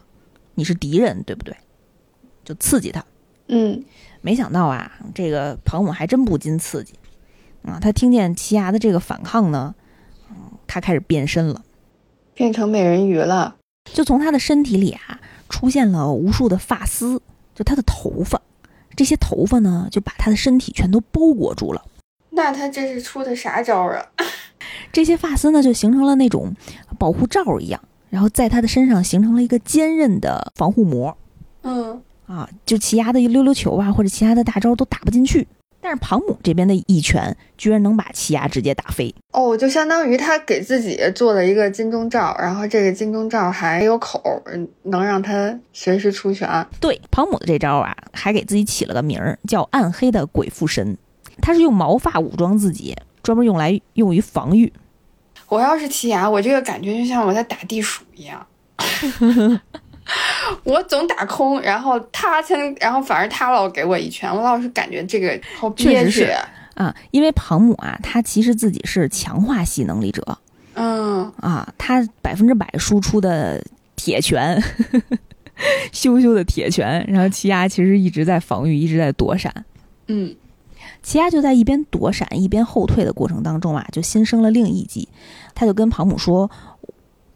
[0.55, 1.55] 你是敌人，对不对？”
[2.43, 3.03] 就刺激他。
[3.47, 3.83] 嗯
[4.21, 6.93] 没想到啊，这个庞母还真不禁刺激
[7.63, 7.77] 啊！
[7.79, 9.75] 他听见奇牙的这个反抗呢，
[10.31, 10.35] 嗯，
[10.65, 11.63] 他开始变身了，
[12.33, 13.55] 变成美人鱼了。
[13.93, 17.21] 就从他的身体里啊出现了无数的发丝，
[17.53, 18.41] 就他的头发，
[18.95, 21.85] 这些头发呢就把他的身体全都包裹住了。
[22.31, 24.05] 那他这是出的啥招啊？
[24.91, 26.55] 这些发丝呢就形成了那种
[26.97, 27.79] 保护罩一样，
[28.15, 31.17] 然后在他的身上形成了一个坚韧的防护膜
[31.63, 35.45] 嗯啊，就奇亚的溜溜球啊或者其他的大招都打不进去。
[35.81, 44.41] 但是庞姆这边的一拳居然能把奇亚直接打飞，哦，就相当于他给自己做了一个金钟罩，然后这个金钟罩还有口
[44.83, 46.65] 能让他随时出拳。
[46.79, 50.97] 对，庞姆的这招啊，还给自己起了个名儿，叫暗黑的鬼附身。
[51.41, 54.71] 他是用毛发武装自己，专门用来用于防御。
[55.47, 58.45] 我要是奇牙，我这个感觉就像我在打地鼠一样。
[60.63, 66.27] 我总打空，然后他先，然后反而他老给我一拳，我老是感觉这个好憋屈
[66.75, 70.37] 啊，因为庞母啊，他其实自己是强化系能力者
[70.75, 73.63] 嗯啊，他百分之百输出的
[73.95, 74.61] 铁拳，
[75.91, 79.65] 羞羞的铁拳，然后奇亚其实一直在防御，一直在躲闪。
[80.07, 80.35] 嗯
[81.05, 85.07] 奇亚就在一边躲闪一边后退的过程当中啊，就心生了另一计，
[85.53, 86.49] 他就跟庞母说：“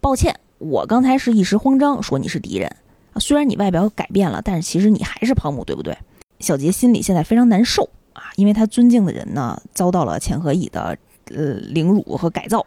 [0.01, 2.75] 抱歉，我刚才是一时慌张，说你是敌人。
[3.17, 5.95] 虽然你外表改变了，但是其实你还是庞母，对不对？”
[6.41, 10.97] 小杰心里现在非常难受啊，因为他尊敬的人呢遭到了钱和乙的
[11.27, 12.65] 呃凌辱和改造，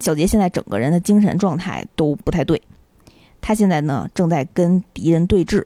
[0.00, 2.60] 小杰现在整个人的精神状态都不太对，
[3.40, 5.64] 他现在呢正在跟敌人对峙。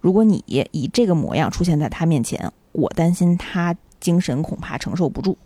[0.00, 3.74] 如果你以这个模样出现在他面前，我担心他
[4.06, 5.36] 精神恐怕承受不住。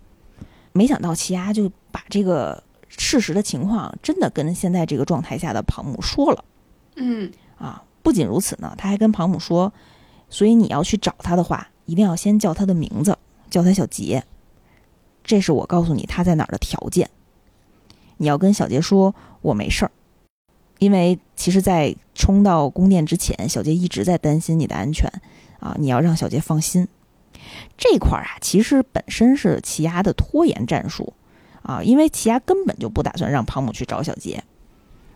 [0.72, 6.44] 没想到奇亚就把这个事实的情况真的跟现在这个状态下的庞姆说了
[6.96, 7.82] 嗯啊！
[8.02, 9.72] 不仅如此呢，他还跟庞姆说，
[10.28, 13.16] 所以你要去找他的话，一定要先叫他的名字，
[13.48, 14.22] 叫他小杰。
[15.24, 17.08] 这是我告诉你他在哪儿的条件。
[18.18, 19.90] 你要跟小杰说我没事儿，
[20.78, 25.11] 因为其实，在冲到宫殿之前，小杰一直在担心你的安全
[25.58, 26.86] 啊，你要让小杰放心。
[27.76, 31.12] 这块儿啊，其实本身是奇亚的拖延战术
[31.62, 34.43] 啊，因为奇亚根本就不打算让庞母去找小杰，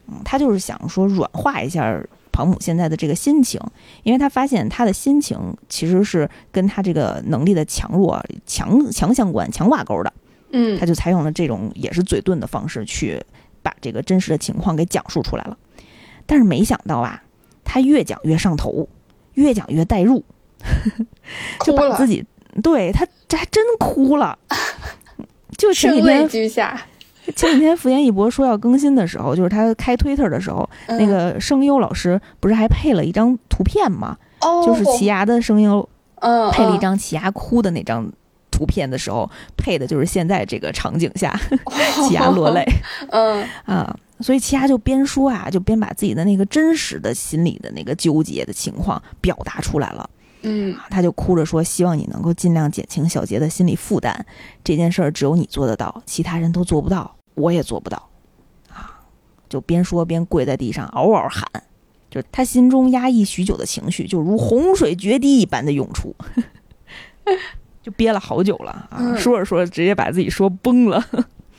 [0.07, 2.03] 嗯，他就是想说软化一下
[2.33, 3.61] 庞母现在的这个心情，
[4.03, 10.13] 因为他发现他的心情其实是跟他这个能力的强弱强强相关、强挂钩的，
[10.51, 13.23] 嗯他就采用了这种也是嘴遁的方式去
[13.63, 15.57] 把这个真实的情况给讲述出来了。
[16.27, 17.23] 但是没想到啊，
[17.65, 18.89] 他越讲越上头，
[19.35, 20.25] 越讲越带入，
[21.65, 22.25] 就把自，己
[22.63, 24.39] 对他这还真哭了。
[25.57, 26.29] 就前几天。
[27.35, 34.19] 前几天福原一博说要更新的时候，就是他开推特的时候，嗯那个声优老师不是还配了一张图片吗？
[34.43, 38.07] 哦，就是奇牙的声优嗯配了一张奇牙哭的那张
[38.51, 41.35] 图片的时候，配的就是现在这个场景下
[42.07, 42.63] 奇牙落泪。
[43.09, 50.11] 嗯啊，所以奇牙就边说啊，就边把自己的那个真实的心理的那个纠结的情况表达出来了。
[50.45, 54.25] 嗯啊他就哭着说，希望你能够尽量减轻小杰的心理负担。
[54.63, 58.09] 这件事儿只有你做得到，其他人都做不到，我也做不到。
[58.71, 59.01] 啊，
[59.49, 61.45] 就边说边跪在地上嗷嗷喊，
[62.11, 66.15] 就是他心中压抑许久的情绪，就如洪水决堤一般的涌出。
[67.83, 71.05] 就憋了好久了啊，嗯 说着说着直接把自己说崩了。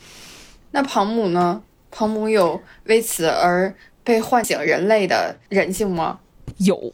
[0.72, 1.62] 那庞母呢？
[1.92, 3.74] 庞母有为此而
[4.04, 6.20] 被唤醒人类的人性吗？
[6.58, 6.92] 有，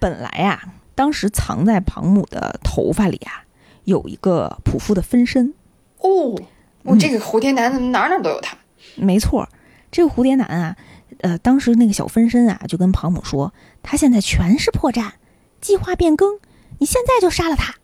[0.00, 0.60] 本来呀、
[0.96, 3.44] 当时藏在庞母的头发里啊，
[3.84, 5.54] 有一个仆妇的分身。
[5.98, 6.34] 哦，
[6.82, 8.56] 我、嗯这个蝴蝶男怎么哪儿哪儿都有他？
[8.96, 9.48] 没错，
[9.92, 10.76] 这个蝴蝶男啊，
[11.18, 15.10] 呃，当时那个小分身啊，就跟庞母说，他现在全是破绽，
[15.60, 16.40] 计划变更，
[16.78, 17.74] 你现在就杀了他。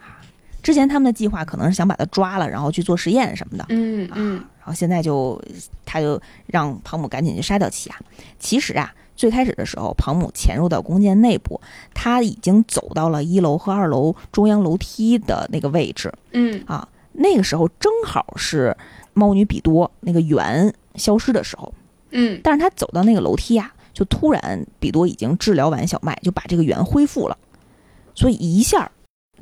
[0.00, 0.16] 啊
[0.62, 5.40] 之前他们的计划可能是想把他抓了，然后去做实验什么的，嗯嗯然后现在就
[5.84, 7.96] 他就让庞母赶紧去杀掉奇亚。
[8.40, 11.60] 其实啊，最开始的时候，庞母潜入到宫殿内部，
[11.94, 16.12] 他已经走到了一楼和二楼中央楼梯的那个位置。
[16.32, 18.76] 嗯啊，那个时候正好是
[19.14, 21.72] 猫女比多那个圆消失的时候。
[22.10, 27.36] 嗯但是他走到那个楼梯呀、就突然比多已经治疗完小麦，就把这个圆恢复了，
[28.14, 28.90] 所以一下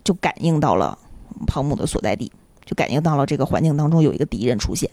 [0.03, 0.99] 就感应到了
[1.47, 2.33] 庞母的所在地，
[2.65, 4.91] 就感应到了这个环境当中有一个敌人出现。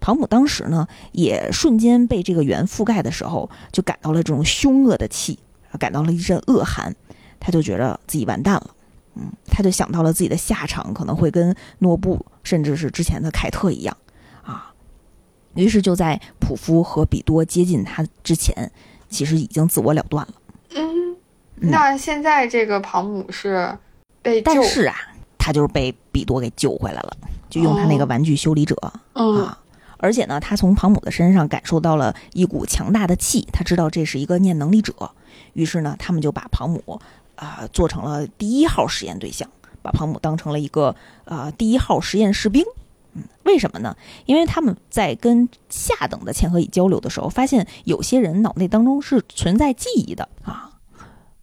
[0.00, 5.38] 庞母当时呢，也瞬间被这个圆覆盖的时候，就感到了这种凶恶的气，
[5.78, 6.94] 感到了一阵恶寒，
[7.38, 8.70] 他就觉得自己完蛋了。
[9.14, 13.94] 嗯，他就想到了自己的下场可能会跟诺布，甚至是之前的凯特一样，
[14.42, 14.72] 啊，
[15.54, 18.72] 于是就在普夫和比多接近他之前，
[19.10, 20.34] 其实已经自我了断了。
[20.74, 21.14] 嗯，
[21.56, 23.76] 那现在这个庞母是
[24.22, 24.96] 被救，但是啊，
[25.36, 27.14] 他就是被比多给救回来了，
[27.50, 28.74] 就用他那个玩具修理者、
[29.12, 29.58] 嗯啊。
[30.02, 34.92] 而且呢，他从庞母的身上感受到了一股强大的气，他知道这是一个念能力者，
[35.52, 37.00] 于是呢，他们就把庞母
[37.36, 39.48] 啊、做成了第一号实验对象，
[39.80, 40.94] 把庞母当成了一个
[41.24, 42.64] 啊、第一号实验士兵。
[43.14, 43.96] 嗯，为什么呢？
[44.26, 50.70] 因为他们在跟下等的嵌合蚁交流的时候，发现有些人脑内当中是存在记忆的啊。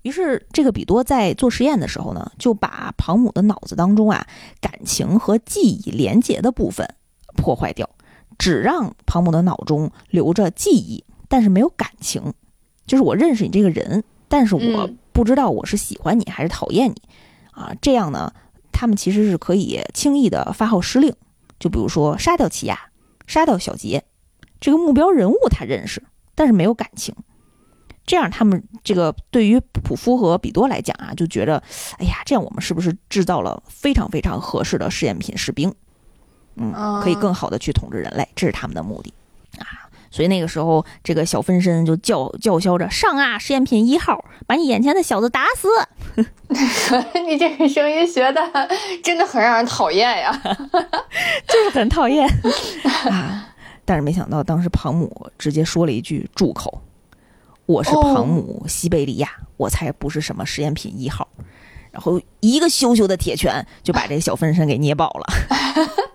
[0.01, 4.25] 于是，这个比多在做实验的时候呢，就把庞母的脑子当中啊
[4.61, 6.87] 感情和记忆连接的部分
[7.35, 7.89] 破坏掉，
[8.39, 12.33] 只让庞母的脑中留着记忆，但是没有感情。
[12.87, 16.95] 就是我认识你这个人，但是我嗯不知道我是喜欢你还是讨厌你
[17.51, 17.71] 啊。
[17.79, 18.33] 这样呢，
[18.71, 21.13] 他们其实是可以轻易的发号施令，
[21.59, 22.89] 就比如说杀掉奇亚，
[23.27, 24.03] 杀掉小杰，
[24.59, 26.01] 这个目标人物他认识，
[26.33, 27.13] 但是没有感情。
[28.05, 31.61] 这样，他们这个对于普夫和比多来讲啊，就觉得，
[31.99, 35.71] 哎呀，这样我们是不是制造了非常非常合适的试验品士兵？
[36.55, 39.13] 嗯，可以更好的去统治人类，这是他们的目的
[39.57, 39.87] 啊。
[40.11, 45.67] 所以那个时候，这个小分身就叫叫嚣着：“上啊，实验品一号，把你眼前的小子打死！”
[47.27, 48.41] 你这个声音学的
[49.03, 50.31] 真的很让人讨厌呀。
[51.47, 52.27] 就是很讨厌
[53.11, 53.53] 啊。
[53.85, 56.81] 但是没想到，当时庞姆直接说了一句住口
[57.67, 61.27] ：“我是庞姆西贝利亚，我才不是什么实验品一号。”
[61.91, 65.27] 然后一个羞羞的铁拳就把这个小分身给捏爆了。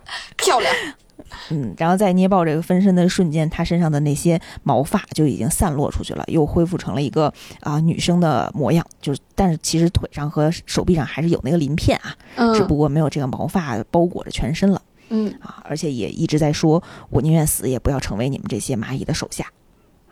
[0.45, 0.75] 漂亮，
[1.51, 8.85] 嗯，然后在捏爆这个分身的瞬间，他身上的那些毛发就已经散落出去了，又恢复成了一个啊、女生的模样。
[9.01, 12.15] 就是，但是其实腿上和手臂上还是有那个鳞片啊，
[12.55, 14.81] 只嗯不过没有这个毛发包裹着全身了。
[15.11, 19.47] 嗯啊，而且也一直在说，我宁愿死也不要成为你们这些蚂蚁的手下。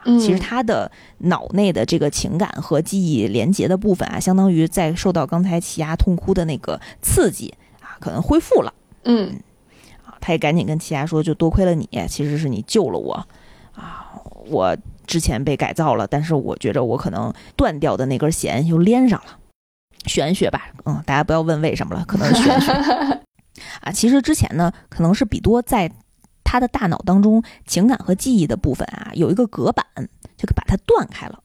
[0.05, 8.75] 嗯，其实他的脑内的这个情感和记忆连接的部分啊，相当于在受到刚才奇亚痛哭的那个刺激啊，可能恢复了
[9.05, 9.33] 嗯啊。
[10.23, 13.13] 他也赶紧跟奇亚说，就多亏了你，其实是你救了我
[13.75, 14.09] 啊。
[14.47, 19.39] 我之前被改造了，但是我觉着我可能断掉的那根弦又连上了，
[20.07, 22.73] 玄学吧，嗯，大家不要问为什么了，可能是玄学。
[23.83, 25.91] 啊，其实之前呢，可能是比多在
[26.43, 29.85] 他的大脑当中情感和记忆的部分啊，有一个隔板，
[30.37, 31.41] 就把它断开了。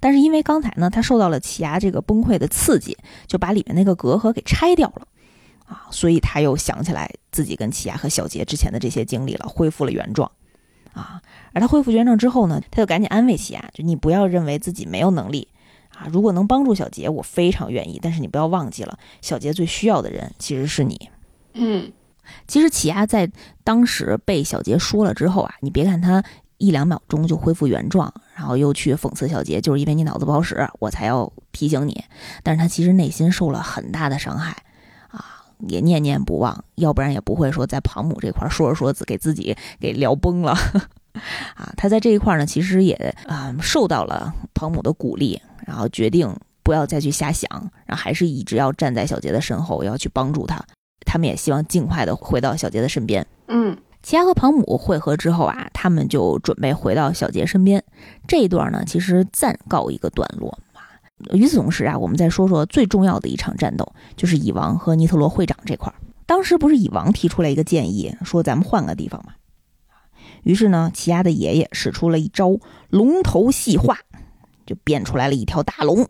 [0.00, 5.06] 但是因为刚才呢，他受到了奇牙这个崩溃的刺激，就把里面那个隔阂给拆掉了
[5.68, 10.30] 啊，所以他又想起来自己跟奇亚和小杰之前的这些经历了，恢复了原状
[10.94, 11.20] 啊。
[11.52, 15.46] 而他恢复原状之后呢，他就赶紧安慰奇亚，就你不要认为自己没有能力
[15.94, 18.00] 啊，如果能帮助小杰，我非常愿意。
[18.02, 21.10] 但是你不要忘记了，小杰最需要的人其实是你。
[21.54, 21.92] 嗯
[22.46, 23.30] 其实奇亚在
[23.64, 26.22] 当时被小杰说了之后啊，你别看他
[26.58, 32.04] 一两秒钟就恢复原状，然后又去讽刺小杰，就是因为你脑子不好使，我才要提醒你。
[32.42, 34.56] 但是他其实内心受了很大的伤害啊，
[35.66, 40.52] 也念念不忘，要不然也不会说在庞母这块说着说着给自己给聊崩了
[41.56, 41.72] 啊。
[41.76, 42.94] 他在这一块呢，其实也
[43.26, 46.32] 啊、受到了庞母的鼓励，然后决定
[46.62, 47.48] 不要再去瞎想，
[47.86, 50.62] 然后还是一直要站在小杰的身后，要去帮助他。
[51.06, 53.26] 他们也希望尽快的回到小杰的身边。
[53.48, 57.82] 嗯奇亚和庞母会合之后啊，他们就准备回到小杰身边。
[58.26, 60.67] 这一段呢，其实暂告一个段落啊。
[61.32, 65.94] 与此同时啊，我们再说说最重要的一场战斗，就是蚁王和尼特罗会长这块儿。
[66.26, 69.32] 当时不是蚁王提出来一个建议，说咱们换个地方嘛。
[70.44, 72.58] 于是呢，奇亚的爷爷使出了一招
[72.90, 73.98] 龙头细化，
[74.66, 76.06] 就变出来了一条大龙，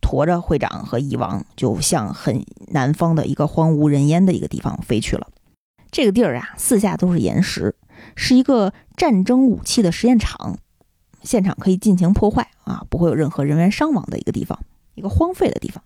[0.00, 5.28] 驮着会长和蚁王，就向很南方的一个荒无人烟的一个地方飞去了。
[5.90, 7.76] 这个地儿啊，四下都是岩石，
[8.16, 10.58] 是一个战争武器的实验场，
[11.24, 14.56] 现场可以尽情破坏啊，不会有任何人员伤亡的一个地方，
[14.94, 15.82] 一个荒废的地方。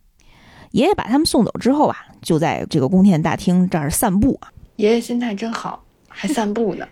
[0.72, 4.52] 爷爷把他们送走之后啊，就在这个宫殿大厅这儿散步啊。
[4.76, 6.86] 爷爷心态真好， 还散步呢。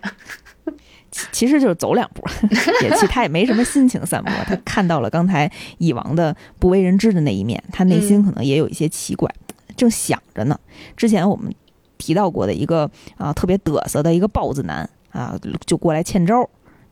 [1.09, 2.21] 其其实就是走两步，
[2.83, 4.29] 也其他也没什么心情散步。
[4.45, 9.33] 他看到了刚才蚁王的不为人知的那一面，他内心可能也有一些奇怪，
[9.77, 10.59] 正想着呢。
[10.97, 11.53] 之前我们
[11.97, 16.47] 提到过的一个啊特别嘚瑟的一个豹子男啊，就过来欠招，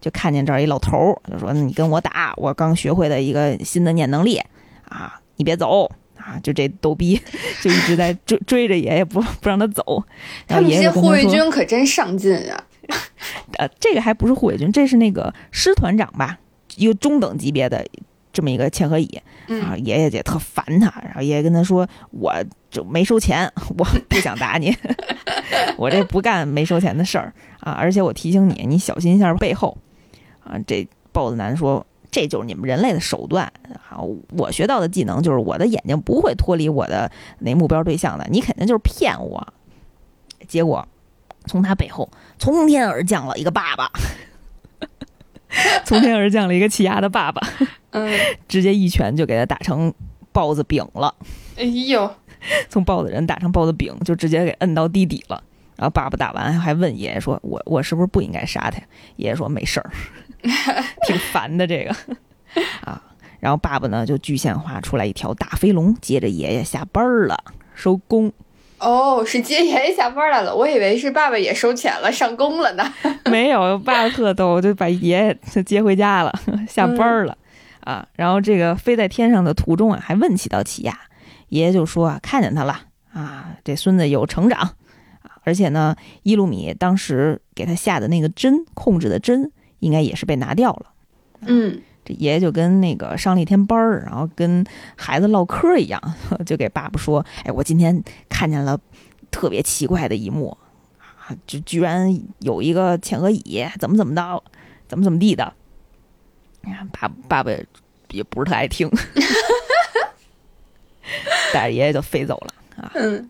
[0.06, 4.39] 就看见这儿一老头儿，就说：“你跟我打，我刚学会的一个新的念能力
[4.88, 7.20] 啊，你别走。”啊，就这逗逼，
[7.62, 10.03] 就一直在追追着爷爷不不让他走。
[10.47, 12.64] 然后爷爷护卫军可真上进啊！
[13.58, 16.38] 呃，这个还不是护卫军，这是那个师团长吧，
[16.76, 17.86] 一个中等级别的
[18.32, 19.22] 这么一个千和乙。
[19.62, 22.34] 啊，爷爷也特烦他，然后爷爷跟他说：“我
[22.72, 24.76] 就没收钱， 我不想打你，
[25.78, 27.74] 我这不干没收钱的事儿啊！
[27.74, 29.78] 而且我提醒你，你小心一下背后。”
[30.46, 31.86] 啊，这豹子男说。
[32.12, 33.52] 这就是你们人类的手段。
[33.82, 38.26] 好，我学到的技能就是我的眼睛不会脱离我的那目标对象的。
[38.30, 39.46] 你肯定就是骗我。
[40.48, 40.88] 结果，
[41.46, 43.91] 从他背后从天而降了一个爸爸，
[45.84, 47.46] 从天而降了一个气压的爸爸，
[47.89, 48.18] 嗯，
[48.48, 49.93] 直接一拳就给他打成
[50.32, 51.14] 豹子饼了。
[51.58, 52.10] 哎呦，
[52.70, 55.43] 从豹子人打成豹子饼，就直接给摁到地底了。
[55.76, 58.80] 然后爸爸打完还问爷爷说：“我我是不是不应该杀他？”
[59.18, 59.91] 爷爷说：“没事儿。”
[61.08, 61.96] 挺烦的这个
[62.86, 63.02] 啊，
[63.39, 67.38] 然后爸爸呢就具现化出来一条大飞龙，接着爷爷下班了，
[67.74, 68.32] 收工。
[68.78, 72.93] 哦，是接爷爷下班来了，我以为是爸爸也收钱了，上工了呢。
[73.32, 75.18] 没有，爸爸特逗，就把爷
[75.54, 76.34] 爷接回家了，
[76.68, 77.38] 下班了
[77.80, 78.06] 啊。
[78.16, 81.00] 然后这个飞在天上的途中啊，还问起到起亚，
[81.48, 82.82] 爷爷就说啊，看见他了
[83.14, 89.52] 啊，这孙子有成长啊，而且呢，伊鲁米当时给他下的那个针，控制的针。
[89.80, 90.86] 应该也是被拿掉了，
[91.41, 94.65] 嗯，这爷爷就跟那个上了一天班儿，然后跟
[94.95, 96.01] 孩子唠嗑一样，
[96.45, 98.80] 就给爸爸说：“哎，我今天看见了
[99.32, 100.57] 特别奇怪的一幕
[100.99, 104.43] 啊，就居然有一个前额乙怎么怎么的，
[104.88, 105.53] 怎么怎么地的。”
[106.91, 107.51] 爸爸爸
[108.09, 108.89] 也不是特爱听，
[111.53, 112.91] 带着爷爷就飞走了啊。
[112.95, 113.30] 嗯，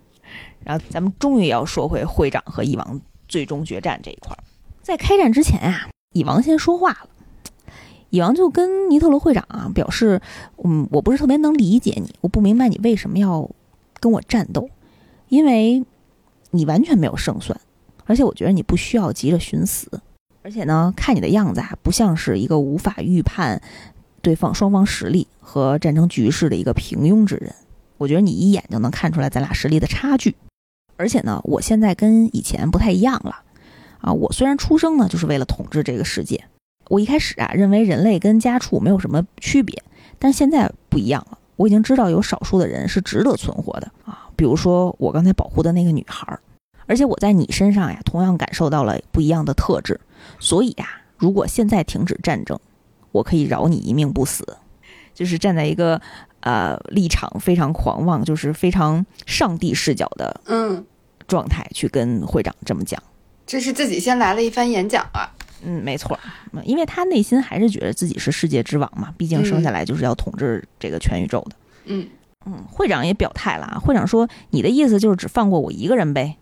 [0.63, 4.39] 然后咱们终于要说回会长和翼王最终决战这一块儿，
[4.81, 5.89] 在开战之前啊。
[6.15, 7.09] 蚁王先说话了，
[8.09, 10.21] 蚁王就跟尼特罗会长啊表示，
[10.63, 13.49] 嗯，我不是特别能理解你，我不明白你为什么要
[13.99, 14.69] 跟我战斗，
[15.27, 15.83] 因为
[16.51, 17.59] 你完全没有胜算，
[18.05, 19.99] 而且我觉得你不需要急着寻死，
[20.41, 23.61] 而且呢，看你的样子啊，不像是一个无法预判
[24.21, 27.53] 对方双方实力和战争局势的一个平庸之人，
[27.97, 30.33] 我觉得你一眼就能看出来咱俩实力的差距，
[30.95, 33.41] 而且呢，我现在跟以前不太一样了。
[34.05, 36.45] 啊，我虽然出生呢，就是为了统治这个世界。
[36.89, 39.83] 我一开始啊，认为人类跟家畜没有什么区别，
[40.19, 41.39] 但是现在不一样了。
[41.55, 46.39] 我已经知道有少数的人是值得存活的啊，比如说我刚才保护的那个女孩。
[46.85, 49.99] 而且我在你身上呀，同样感受到了不一样的特质。
[50.39, 50.87] 所以呀，
[51.17, 52.59] 如果现在停止战争，
[53.11, 54.45] 我可以饶你一命不死。
[55.15, 55.99] 就是站在一个
[56.41, 60.85] 呃立场非常狂妄，就是非常上帝视角的嗯
[61.27, 63.01] 状态去跟会长这么讲。
[63.45, 65.29] 这是自己先来了一番演讲啊，
[65.63, 66.19] 嗯，没错，
[66.63, 71.55] 因为他内心还是觉得自己是世界之王嘛，毕竟生下来就是要统治这个全宇宙的。
[71.85, 72.07] 嗯
[72.45, 76.37] 嗯，会长也表态了啊，会长说：“你的意思就是只放过我一个人呗？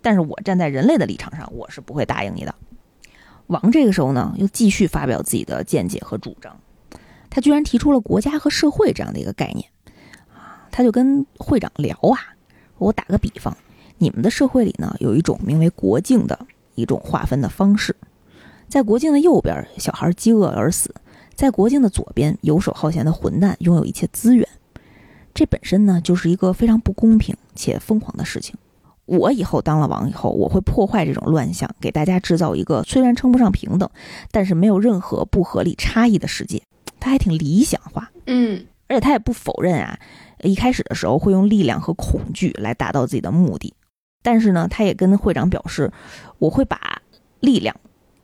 [0.00, 2.54] 但是我站在人类的立场上，我是不会答应你的。”
[3.48, 6.56] 王这个时候呢，又继续发表自己的见解和主张，
[7.30, 9.68] 他居然提出了国家和社会这样的一个概念
[10.34, 12.18] 啊，他就跟会长聊啊，
[12.78, 13.56] 我打个比方。
[13.98, 16.38] 你们的社会里呢，有一种名为国境的
[16.74, 17.94] 一种划分的方式，
[18.68, 20.90] 在国境的右边，小孩饥饿而死；
[21.34, 24.48] 在国境的左边，游手好闲的混蛋拥有一切资源。
[25.34, 28.56] 这本身呢，就是一个非常不公平且疯狂的事情。
[29.04, 33.88] 我以后当了王以后，我会破坏这种乱象，给大家制造一个虽然称不上平等，
[34.30, 36.62] 但是没有任何不合理差异的世界。
[37.00, 39.98] 他还挺理想化，嗯，而且他也不否认啊，
[40.42, 43.72] 一开始的时候会用力量和恐惧来达到自己的目的。
[44.30, 45.90] 但是呢，他也跟会长表示，
[46.38, 47.00] 我会把
[47.40, 47.74] 力量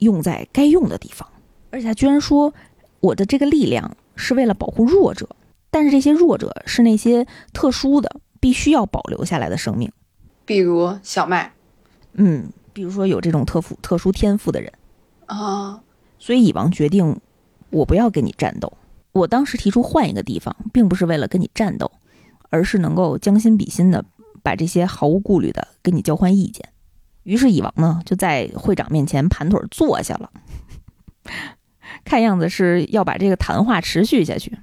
[0.00, 1.26] 用在该用的地方。
[1.70, 2.52] 而且他居然说，
[3.00, 5.26] 我的这个力量是为了保护弱者，
[5.70, 9.90] 但是这些弱者是那些特殊的、必须要保留下来的生命，
[10.44, 11.54] 比如小麦，
[12.12, 14.70] 嗯，比如说有这种特殊特殊天赋的人
[15.24, 15.80] 啊。
[16.18, 17.18] 所以蚁王决定，
[17.70, 18.70] 我不要跟你战斗。
[19.12, 21.90] 我当时提出换一个地方，并不是为了跟你战斗，
[22.50, 24.04] 而是能够将心比心的。
[24.44, 26.68] 把这些毫无顾虑的跟你交换意见，
[27.22, 30.30] 于是蚁王呢就在会长面前盘腿坐下了，
[32.04, 34.56] 看样子是要把这个谈话持续下去，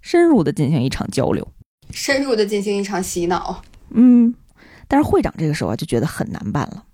[0.00, 1.46] 深入的进行一场交流，
[1.90, 3.62] 深入的进行一场洗脑。
[3.90, 4.34] 嗯，
[4.88, 6.84] 但是会长这个时候啊就觉得很难办了，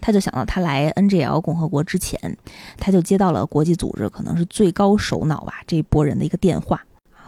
[0.00, 2.36] 他就想到他来 NGL 共和国之前，
[2.76, 6.84] 他就接到了国际组织可能是最高首脑吧这一波人的一个电话，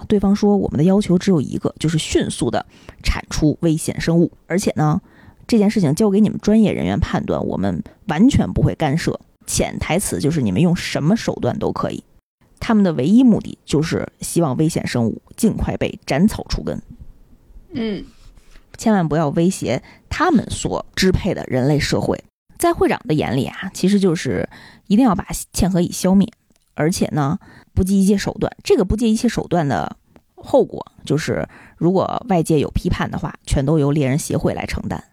[0.08, 2.64] 对方说我们的要求只有一个，就是迅速的
[3.02, 5.00] 产出危险生物，而且呢，
[5.46, 9.18] 这件事情交给你们专业人员判断，我们完全不会干涉。
[9.46, 12.04] 潜台词就是你们用什么手段都可以，
[12.60, 16.80] 他们的唯一目的就是希望危险生物尽快被斩草除根。
[17.72, 18.04] 嗯，
[18.78, 22.22] 千万不要威胁他们所支配的人类社会。
[22.58, 24.48] 在会长的眼里啊，其实就是
[24.86, 26.30] 一定要把嵌合蚁消灭，
[26.80, 27.38] 而且呢，
[27.74, 28.50] 不计一切手段。
[28.64, 29.96] 这个不计一切手段的
[30.34, 35.04] 后果就是，如果外界有批判的话，全都由猎人协会来承担，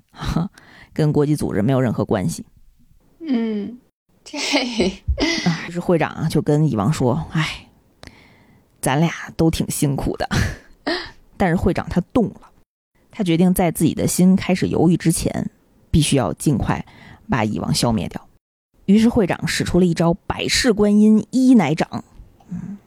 [0.94, 2.46] 跟国际组织没有任何关系。
[3.20, 3.78] 嗯。
[4.24, 4.38] 这，
[5.68, 7.70] 就是会长啊就跟蚁王说：“哎，
[8.82, 10.28] 咱俩都挺辛苦的。”
[11.38, 12.42] 但是会长他动了，
[13.10, 15.50] 他决定在自己的心开始犹豫之前，
[15.90, 16.86] 必须要尽快
[17.30, 18.27] 把蚁王消灭掉。
[18.88, 22.04] 于是会长使出了一招百世观音一乃掌，
[22.50, 22.78] 嗯，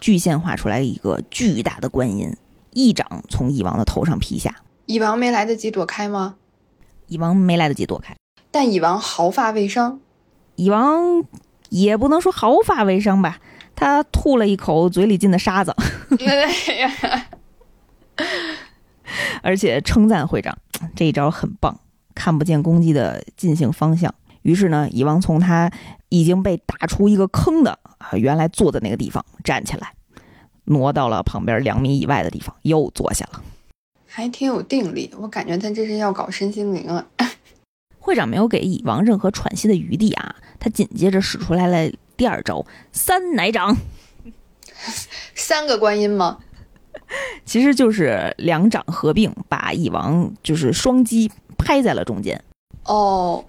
[0.00, 2.34] 具现化出来一个巨大的观音，
[2.72, 4.56] 一掌从蚁王的头上劈下。
[4.86, 6.36] 蚁王没来得及躲开吗？
[7.08, 8.16] 蚁王没来得及躲开，
[8.50, 10.00] 但蚁王毫发未伤。
[10.56, 11.24] 蚁王
[11.68, 13.38] 也不能说毫发未伤吧，
[13.76, 15.76] 他吐了一口嘴里进的沙子，
[19.42, 20.56] 而且称赞会长
[20.96, 21.78] 这一招很棒，
[22.14, 24.14] 看不见攻击的进行方向。
[24.42, 25.70] 于是呢，蚁王从他
[26.08, 29.92] 已经被打出一个坑的啊原来坐的那个地方站起来，
[30.64, 33.42] 挪到了旁边两米以外的地方，又坐下了，
[34.06, 35.10] 还挺有定力。
[35.18, 37.06] 我感觉他这是要搞身心灵了。
[37.98, 40.34] 会长没有给蚁王任何喘息的余地啊！
[40.58, 43.76] 他紧接着使出来了第二招三奶掌，
[45.34, 46.38] 三个观音吗？
[47.44, 52.42] 其实就是两掌合并，把蚁王就是双击拍在了中间。
[52.84, 53.44] 哦，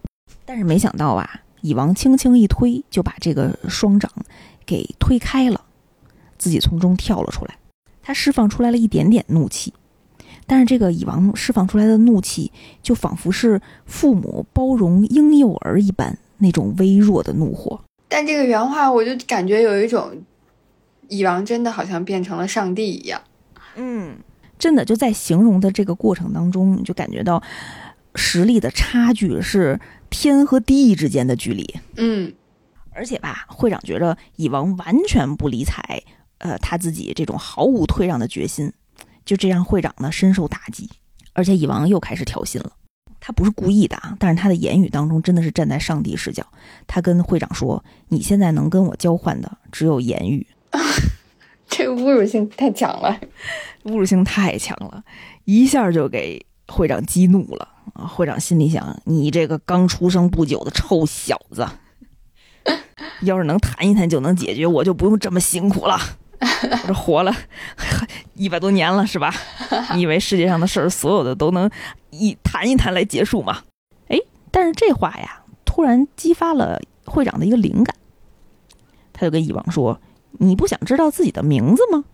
[0.49, 1.29] 但是没想到啊，
[1.61, 4.11] 蚁王轻轻一推，就把这个双掌
[4.65, 5.63] 给推开了，
[6.39, 7.55] 自己从中跳了出来。
[8.01, 9.71] 他释放出来了一点点怒气。
[10.47, 17.79] 但是这个蚁王释放出来的怒气，就仿佛是父母包容婴幼儿一般那种微弱的怒火。
[18.07, 20.11] 但这个原话，我就感觉有一种，
[21.09, 23.21] 蚁王真的好像变成了上帝一样。
[23.75, 24.17] 嗯，
[24.57, 27.43] 真的就在形容的这个过程当中，你就感觉到
[28.15, 29.79] 实力的差距是
[30.09, 31.79] 天和地之间的距离。
[31.97, 32.33] 嗯，
[32.91, 36.03] 而且吧，会长觉着蚁王完全不理睬，
[36.39, 38.71] 呃，他自己这种毫无退让的决心。
[39.25, 40.89] 就这让会长呢深受打击，
[41.33, 42.71] 而且蚁王又开始挑衅了。
[43.19, 46.43] 他不是故意的啊，但是他的言语当中真的是站在上帝视角。
[46.87, 50.47] 他跟会长说：“你现在能跟我交换的只有言语。
[51.69, 53.19] ”这个侮辱性太强了，
[53.85, 55.03] 侮辱性太强了，
[55.45, 57.78] 一下就给会长激怒了啊！
[57.95, 61.67] 啊会长心里想：“你这个刚出生不久的臭小子，
[63.21, 65.97] 要是能谈一谈就能解决，我就不用这么辛苦了。”
[66.41, 67.35] 我这活了
[68.35, 69.33] 一百多年了，是吧？
[69.93, 71.69] 你以为世界上的事儿，所有的都能
[72.11, 73.63] 一谈一谈来结束吗？
[74.07, 74.17] 哎，
[74.49, 77.95] 但是这话呀，突然激发了会长的一个灵感，
[79.11, 79.99] 他就跟蚁王说
[80.39, 82.05] ：“你不想知道自己的名字吗？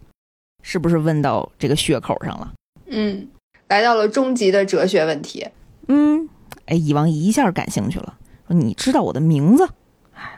[0.63, 2.51] 是不是问到这个血口上了？”
[2.89, 3.27] 嗯，
[3.67, 5.47] 来到了终极的哲学问题。
[5.87, 6.29] 嗯，
[6.65, 8.15] 哎，蚁王一下感兴趣了，
[8.47, 9.67] 说：“你知道我的名字？”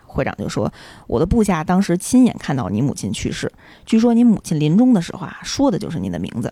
[0.05, 0.71] 会长就说
[1.05, 3.51] ：“我的部下当时亲眼看到你母亲去世，
[3.85, 6.51] 据说你母亲临终的时候啊，说的就是你的名字。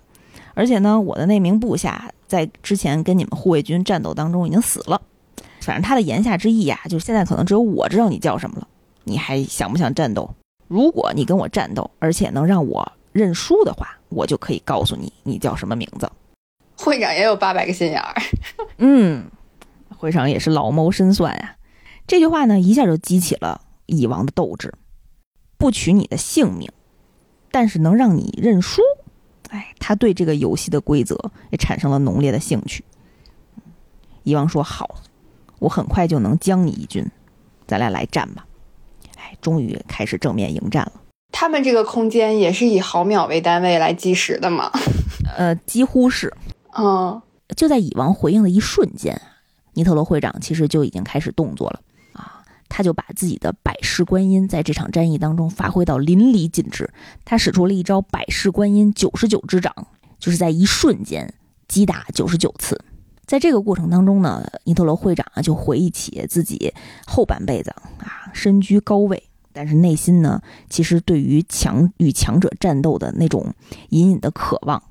[0.54, 5.02] 而且呢，我的那名部下在之前跟你们护卫军战斗当中已经死了。
[5.62, 8.68] 反正他的言下之意呀，就是现在可能只有我知道你叫什么了。
[9.04, 10.30] 你还想不想战斗？
[10.68, 16.08] 如果你跟我战斗，而且能让我认输的话，我就可以告诉你你叫什么名字。”
[16.78, 18.14] 会长也有八百个心眼儿。
[18.78, 19.26] 嗯，
[19.98, 21.56] 会长也是老谋深算呀。
[22.08, 24.74] 这句话呢，一下就激起了蚁王的斗志，
[25.58, 26.72] 不取你的性命，
[27.52, 28.82] 但是能让你认输。
[29.50, 32.84] 哎，他对这个游戏的规则也产生了浓烈的兴趣。
[34.24, 34.96] 蚁王说：“好，
[35.60, 37.10] 我很快就能将你一军，
[37.68, 38.46] 咱俩来战吧。”
[39.18, 40.94] 哎，终于开始正面迎战了。
[41.32, 44.72] 他们这个空间也是以毫秒为单位来计时的吗？
[45.38, 46.34] 呃，几乎是。
[46.76, 47.22] 哦，
[47.58, 49.20] 就在蚁王回应的一瞬间，
[49.74, 51.82] 尼特罗会长其实就已经开始动作了。
[52.68, 56.92] 他就把自己的百世观音在这场战役当中发挥到淋漓尽致。
[57.24, 59.74] 他使出了一招百世观音九十九之掌，
[60.20, 61.32] 就是在一瞬间
[61.70, 62.84] 击打九十九次。
[63.26, 66.74] 在这个过程当中呢，尼特罗会长啊就回忆起自己
[67.06, 67.70] 后半辈子
[68.00, 69.24] 啊身居高位，
[69.54, 73.54] 但是内心呢其实对于强与强者战斗的那种
[73.90, 74.82] 隐隐的渴望，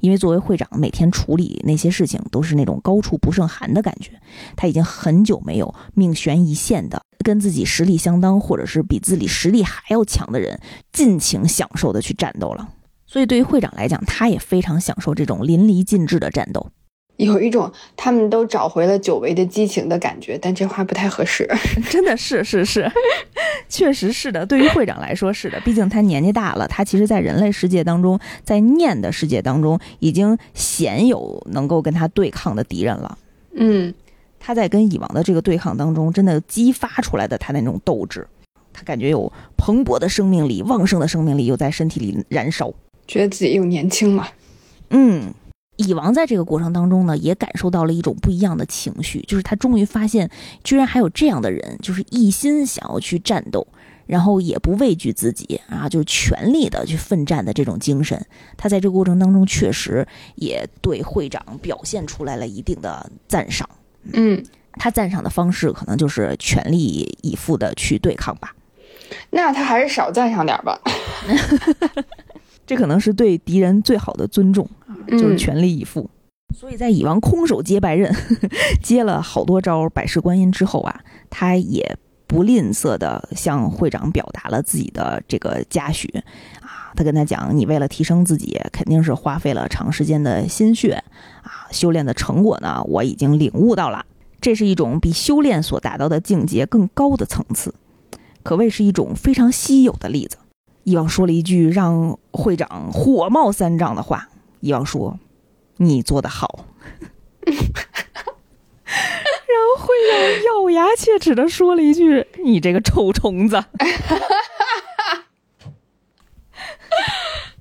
[0.00, 4.12] 因为作为会长，每天处理那些事情都是那种高处不胜寒的感觉。
[4.56, 10.60] 他已经很久没有命悬一线的，跟自己实力相当或者是比自己实力还要强的人
[10.92, 12.68] 尽情享受的去战斗了。
[13.06, 16.70] 所以对于会长来讲，他也非常享受这种淋漓尽致的战斗。
[17.18, 21.48] 有一种他们都找回了久违的激情的感觉，但这话不太合适。
[21.90, 22.90] 真的是是 是，
[23.68, 24.46] 确实是的。
[24.46, 33.18] 对于会长来说是的，毕竟他年纪大了，他其实，在人类世界当中，在念的世界当中，已经鲜有能够跟他对抗的敌人了。
[33.54, 33.92] 嗯，
[34.38, 38.24] 他在跟蚁王的这个对抗当中，真的激发出来的他那种斗志，
[38.72, 42.72] 他感觉有蓬勃的生命力、旺盛的生命力又在身体里燃烧，
[43.08, 44.28] 觉得自己又年轻了。
[44.90, 45.34] 嗯。
[45.78, 50.28] 蚁王在这个过程当中呢，也感受到了一种不一样的情绪，就是他终于发现，
[50.62, 53.66] 居然还有这样的人，就是一心想要去战斗，
[54.06, 58.20] 然后也不畏惧自己啊，就是全力的去奋战的这种精神。
[58.56, 63.68] 他在这个过程当中，确实也对会长表现出来了一定的赞赏。
[64.12, 68.52] 嗯，他赞赏的方式可能就是全力以赴的去对抗吧。
[69.30, 70.78] 那他还是少赞赏点吧。
[72.68, 74.94] 这可能是对敌人最好的尊重啊。
[75.08, 76.10] 就是全力以赴，
[76.54, 78.14] 所以在蚁王空手接白刃，
[78.84, 81.00] 接了好多招百世观音之后啊，
[81.30, 81.96] 他也
[82.26, 86.06] 不吝啬的向会长表达了自己的这个嘉许
[86.60, 91.02] 啊，他跟他讲，你为了提升自己，肯定是花费了长时间的心血
[91.42, 94.04] 啊，修炼的成果呢，我已经领悟到了，
[94.42, 97.74] 这是一种比修炼所达到的境界更高的层次，
[98.42, 100.36] 可谓是一种非常稀有的例子。
[100.88, 104.30] 伊王说了一句让会长火冒三丈的话。
[104.60, 105.18] 伊王说
[105.76, 106.64] ：“你做的好。”
[107.44, 107.52] 然
[109.60, 113.56] 后会长咬牙切齿的说了一句：“你这个臭虫子！”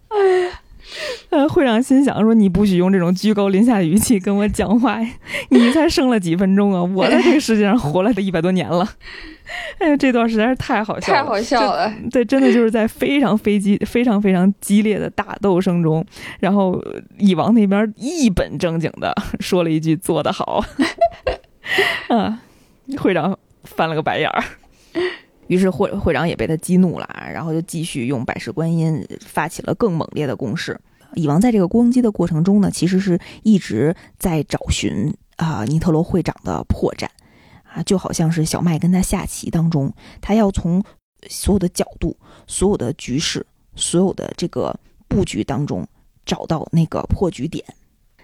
[0.08, 0.62] 哎，
[1.30, 5.00] 呃，会长心想说：“你不许用这种居高临下的语气跟我讲话！
[5.50, 8.88] 你才生了几分钟啊，我在这个世界上活了一百多年了。
[9.80, 11.92] ”哎呀，这段实在是太好笑，太好笑了。
[12.12, 16.06] 对，真的就是在非常飞机、非常非常激烈的打斗声中，
[16.40, 16.82] 然后
[17.18, 20.64] 蚁王那边一本正经的说了一句“做得好”，
[22.10, 22.42] 啊，
[22.98, 24.44] 会长翻了个白眼儿。
[25.48, 30.80] 于是会会长也被他激怒了，然后就继续用百世观音发起了更猛烈的攻势。
[31.16, 37.08] 蚁王在这个攻击的过程中呢，其实是一直在找寻啊尼特罗会长的破绽。
[37.74, 40.82] 啊，就好像是小麦跟他下棋当中，他要从
[41.28, 42.16] 所有的角度、
[42.48, 43.46] 所有的局势、
[43.76, 44.74] 所有的这个
[45.08, 45.86] 布局当中
[46.26, 47.64] 找到那个破局点。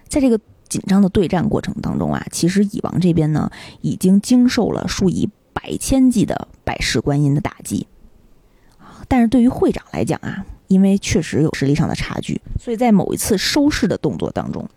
[0.08, 3.50] 在这个紧张的对战过程当中啊，其实蚁王这边呢
[3.82, 7.86] 已经经受了数以百千计的百世观音的打击，
[9.08, 14.68] 但是对于会长来讲啊，因为确实有实力上的差距，所以在某一次收势的动作当中，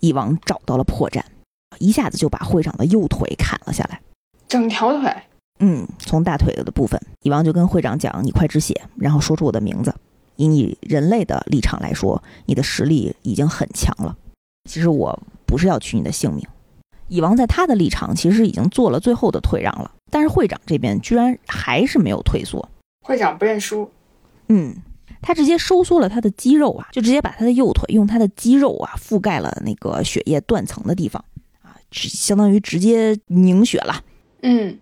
[0.00, 1.22] 蚁王找到了破绽。
[1.78, 4.00] 一下子就把会长的右腿砍了下来，
[4.48, 5.14] 整条腿。
[5.60, 9.94] 嗯，从大腿的部分，蚁王就跟会长讲：“你快止血，然后说出我的名字。
[10.36, 14.16] 以你人类的立场来说，你的实力已经很强了。
[14.68, 16.44] 其实我不是要取你的性命。”
[17.10, 22.66] 蚁王在他的立场其实已经做了最后的退让了，但是会长这边居然还是没有退缩。
[23.04, 23.90] 会长不认输。
[24.48, 24.76] 嗯，
[25.20, 31.24] 他直接收缩了他的肌肉啊，就直接把他的右腿用他的肌肉啊覆盖了那个血液断层的地方
[31.62, 31.74] 啊。
[31.90, 34.02] 相当于直接凝血了，
[34.42, 34.78] 嗯，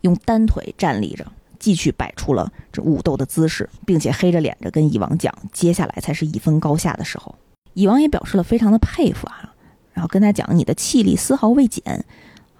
[0.00, 1.26] 用单腿站立着，
[1.58, 7.34] 继续摆出了这武斗的姿势，并且黑着脸着跟蚁王讲，接下来才是一分高下的时候。
[7.74, 9.54] 蚁王也表示了非常的佩服啊，
[9.96, 12.04] 然后跟他讲，你的气力丝毫未减，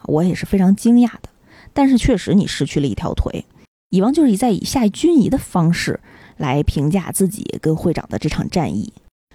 [0.04, 1.28] 我也是非常惊讶的。
[1.74, 3.44] 但是确实你失去了一条腿。
[3.90, 6.00] 以王就是以在以下均宜的方式
[6.38, 8.90] 来评价自己跟会长的这场战役。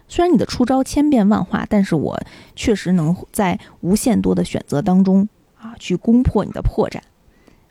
[0.08, 2.20] 虽然你的出招千变万化，但是我
[2.56, 6.99] 确实能在无限多的选择当中啊，去攻破你的破绽。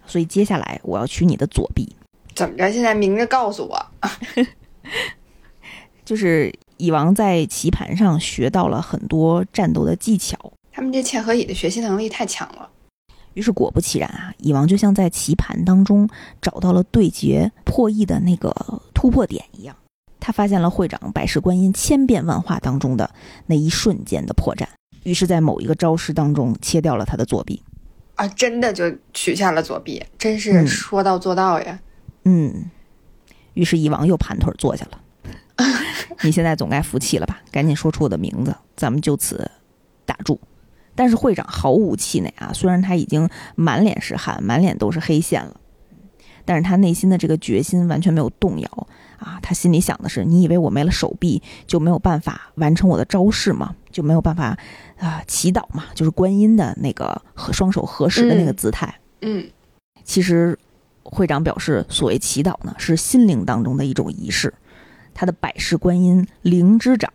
[0.06, 1.92] 所以接下来我要取你的左臂。
[2.36, 2.70] 怎么着？
[2.70, 3.86] 现在明着告诉我，
[6.04, 10.38] 就是蚁王在棋盘上学到了很多战斗的技巧。
[10.72, 12.70] 他们这嵌合蚁的学习能力太强了。
[13.34, 16.08] 于是果不其然啊，蚁王就像在棋盘当中
[16.40, 18.54] 找到了对决破译的那个
[18.94, 19.76] 突破点一样。
[20.18, 23.10] 他发现了会长百世观音千变万化当中的
[23.46, 24.66] 那一瞬间的破绽，
[25.02, 27.62] 于是，在某一个招式当中切掉了他的左臂，
[28.16, 31.80] 啊，真的就取下了左臂，真是说到做到呀。
[32.24, 32.70] 嗯，
[33.54, 35.00] 于是蚁王又盘腿坐下了。
[36.22, 37.40] 你现在总该服气了吧？
[37.50, 39.50] 赶紧说出我的名字，咱们就此
[40.04, 40.40] 打住。
[40.94, 45.56] 但是会长毫无气馁啊，虽然他已经满脸是汗，满脸都是黑线了。
[46.44, 48.88] 但是他内心的这个决心完全没有动摇
[49.18, 49.38] 啊！
[49.40, 53.74] 他心里想的是：你以为我没了手臂就没有办法完成我的招式吗？
[53.92, 54.58] 就没有办法
[54.98, 55.84] 啊祈祷嘛？
[55.94, 58.92] 就是观音的那个和双手合十的那个姿态。
[59.20, 59.48] 嗯，
[60.02, 60.58] 其实
[61.04, 64.52] 会长表示，所谓祈祷呢，是心灵当中的一种仪式。
[65.14, 67.10] 他的百世观音灵之掌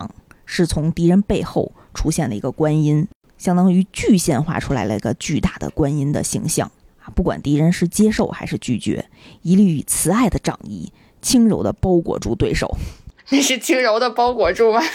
[0.45, 7.09] 是从敌人背后出现的一个观音，相当于具现化出来了一个巨大的观音的形象啊。
[7.15, 9.05] 不管敌人是接受还是拒绝，
[9.41, 10.91] 一律以慈爱的掌意
[11.21, 12.77] 轻柔的包裹住对手。
[13.31, 14.81] 那是轻柔的包裹住吗？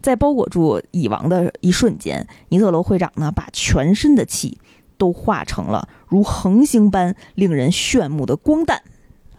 [0.00, 4.56] 在包裹住蚁王的一瞬间，尼特罗会长呢，把全身的气
[4.96, 8.82] 都化成了如恒星般令人炫目的光弹，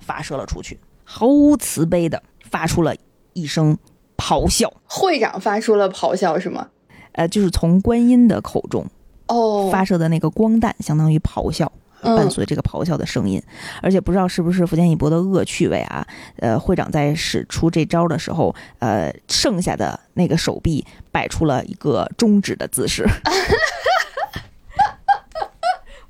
[0.02, 2.94] 发射了出去，毫无慈悲的发出了
[3.34, 3.78] 一声
[4.18, 4.72] 咆哮。
[4.86, 6.68] 会长发出了咆哮是吗？
[7.14, 8.86] 呃，就是从观音的口中。
[9.28, 11.72] 哦，发射的那个光弹相当于咆哮，
[12.02, 13.42] 伴随这个咆哮的声音，
[13.82, 16.06] 而且不知道是不是福建一博的恶趣味啊？
[16.38, 23.08] 呃，会长在使出这招的时候，呃，剩下的那个手臂摆出了一个中指的姿势，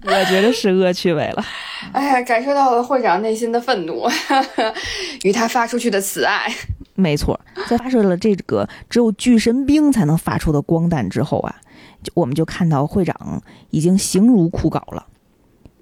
[0.04, 1.44] 我觉得是恶趣味了。
[1.94, 4.08] 哎呀，感受到了会长内心的愤怒
[5.24, 6.52] 与他发出去的慈爱。
[6.96, 11.56] 没错，在发射了这个只有巨神兵才能发出的光弹之后啊。
[12.04, 15.06] 就我们就看到会长已经形如枯槁了，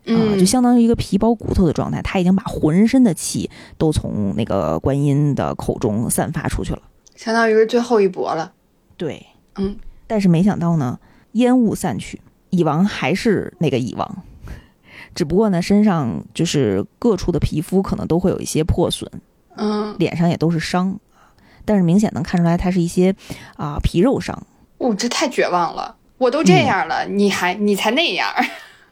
[0.07, 2.01] 啊，就相当于一个皮包骨头的状态。
[2.01, 6.82] 他已经把浑身的气都从那个观音的口中散发出去了，
[7.15, 8.51] 相当于是最后一搏了。
[8.97, 9.78] 对，嗯。
[10.07, 10.99] 但是没想到呢，
[11.34, 12.20] 烟雾散去，
[12.50, 14.24] 蚁王还是那个蚁王，
[15.14, 19.10] 只不过呢，身上就是各处的皮肤可能都会有一些破损，
[19.56, 21.00] 嗯，脸上也都是伤，
[21.66, 23.16] 但是明显能看出来，它是一些
[23.56, 24.41] 啊皮肉伤。
[24.78, 25.95] 哦，这太绝望了。
[26.18, 28.28] 我都这样了，你还你才那样？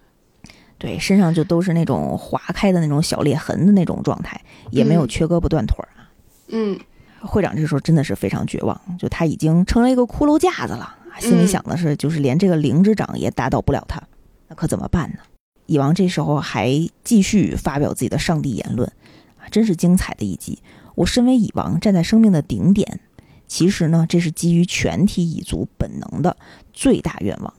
[0.77, 4.39] 对，身上就都是那种划开的那种小裂痕的那种状态，
[4.69, 6.05] 也没有缺胳膊断腿啊。
[6.49, 6.79] 嗯，
[7.27, 14.01] 会长这时候真的是非常绝望，就他已经成了一个骷髅架子了，心里想的是，就是连这个灵之长也打倒不了他，
[14.47, 15.19] 那可怎么办呢？
[15.67, 18.89] 蚁王这时候还继续发表自己的上帝言论，
[19.37, 20.59] 啊，真是精彩的一集。
[20.95, 23.01] 我身为蚁王，站在生命的顶点。
[23.47, 26.35] 其实呢，这是基于全体蚁族本能的
[26.73, 27.53] 最大愿望。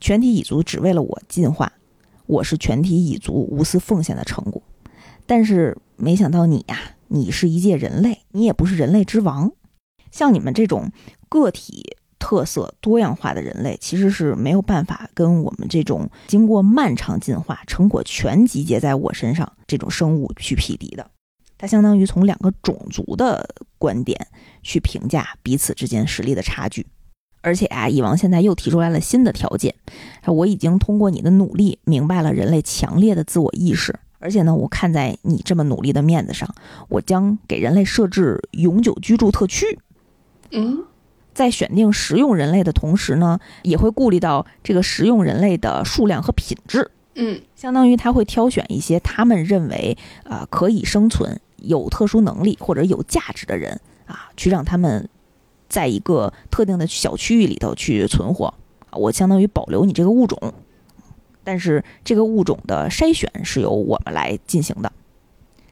[0.00, 1.72] 全体蚁族只为了我进化，
[2.26, 4.62] 我是全体蚁族无私奉献的成果。
[5.26, 6.78] 但是没想到你呀，
[7.08, 9.52] 你是一介人类，你也不是人类之王。
[10.10, 10.90] 像你们这种
[11.28, 21.10] 个体特色多样化的人类，其实是没有办法跟我们这种经过漫长进化、成果全集结在我身上这种生物去匹敌的。
[21.56, 23.48] 它相当于从两个种族的
[23.78, 24.28] 观点
[24.62, 26.86] 去评价彼此之间实力的差距，
[27.40, 29.74] 而且啊，蚁王现在又提出来了新的条件，
[30.24, 36.48] 我已经通过你的努力明白了人类强烈的自我意识，而且呢，我看在你这么努力的面子上，
[36.88, 39.78] 我将给人类设置永久居住特区。
[40.50, 40.84] 嗯，
[41.34, 46.90] 在选定食用人类的同时呢，也会顾虑到这个食用人类的数量和品质。
[47.14, 51.40] 嗯，相当于他会挑选一些他们认为啊可以生存。
[51.60, 55.08] 有特殊能力或者有价值的人啊，去让他们
[55.68, 58.46] 在一个特定的小区域里头去存活
[58.90, 60.38] 啊，我相当于保留你这个物种，
[61.48, 64.92] 但是这个物种的筛选是由我们来进行的，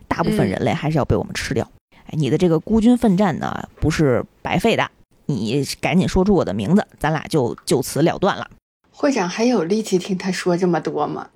[0.09, 1.71] 大部分人类还是要被我们吃掉。
[2.07, 4.91] 哎，你的这个孤军奋战呢，不是白费的，
[5.27, 8.51] 你赶紧说出我的名字，咱俩就就此了断了。
[8.91, 11.29] 会长还有力气听他说这么多吗？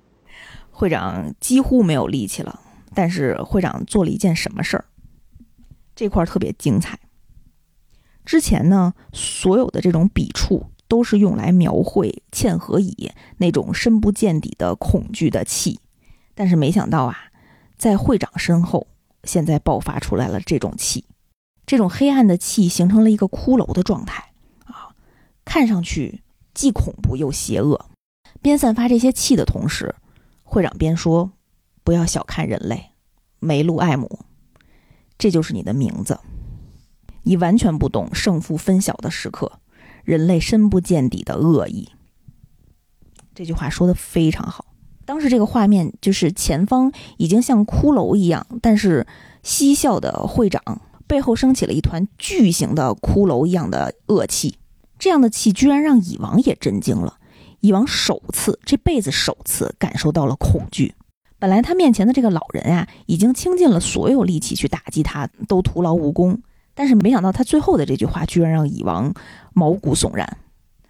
[0.71, 2.61] 会长几乎没有力气了。
[2.95, 4.85] 但是会长做了一件什么事儿？
[5.95, 6.97] 这块特别精彩。
[8.25, 15.79] 之前呢，所有的这种笔触都是用来描绘嵌合蚁那种深不见底的恐惧的气，
[16.35, 17.17] 但是没想到啊，
[17.77, 18.87] 在会长身后，
[19.23, 21.05] 现在爆发出来了这种气，
[21.65, 24.33] 这种黑暗的气形成了一个骷髅的状态
[24.65, 24.91] 啊，
[25.45, 26.23] 看上去
[26.53, 27.85] 既恐怖又邪恶。
[28.41, 29.95] 边散发这些气的同时，
[30.43, 31.31] 会长边说。
[31.83, 32.91] 不要小看人类，
[33.39, 34.19] 梅露艾姆，
[35.17, 36.19] 这就是你的名字。
[37.23, 39.51] 你完全不懂胜负分晓的时刻，
[40.03, 41.89] 人类深不见底的恶意。
[43.33, 44.65] 这句话说的非常好。
[45.05, 49.05] 当时这个画面就是前方已经像骷髅一样，但是
[49.43, 54.57] 嬉笑的会长背后升起了一团巨型的骷髅一样的恶气。
[54.99, 57.17] 这样的气居然让蚁王也震惊了。
[57.61, 60.93] 蚁王首次这辈子首次感受到了恐惧。
[61.39, 66.39] 本来他面前的这个老人啊，已经倾尽了所有力气去打击他，都徒劳无功。
[66.81, 69.13] 但是没想到他最后的这句话，居然让蚁王
[69.53, 70.37] 毛骨悚然。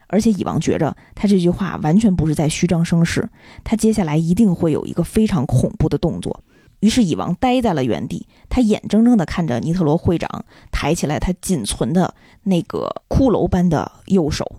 [0.08, 3.30] 而且蚁王觉着他这句话完全不是在虚张声势，
[3.66, 6.46] 他接下来一定会有一个非常恐怖的动作。
[6.80, 14.50] 于是蚁王呆在了原地，他眼睁睁地看着尼特罗会长抬起来他仅存的那个骷髅般的右手，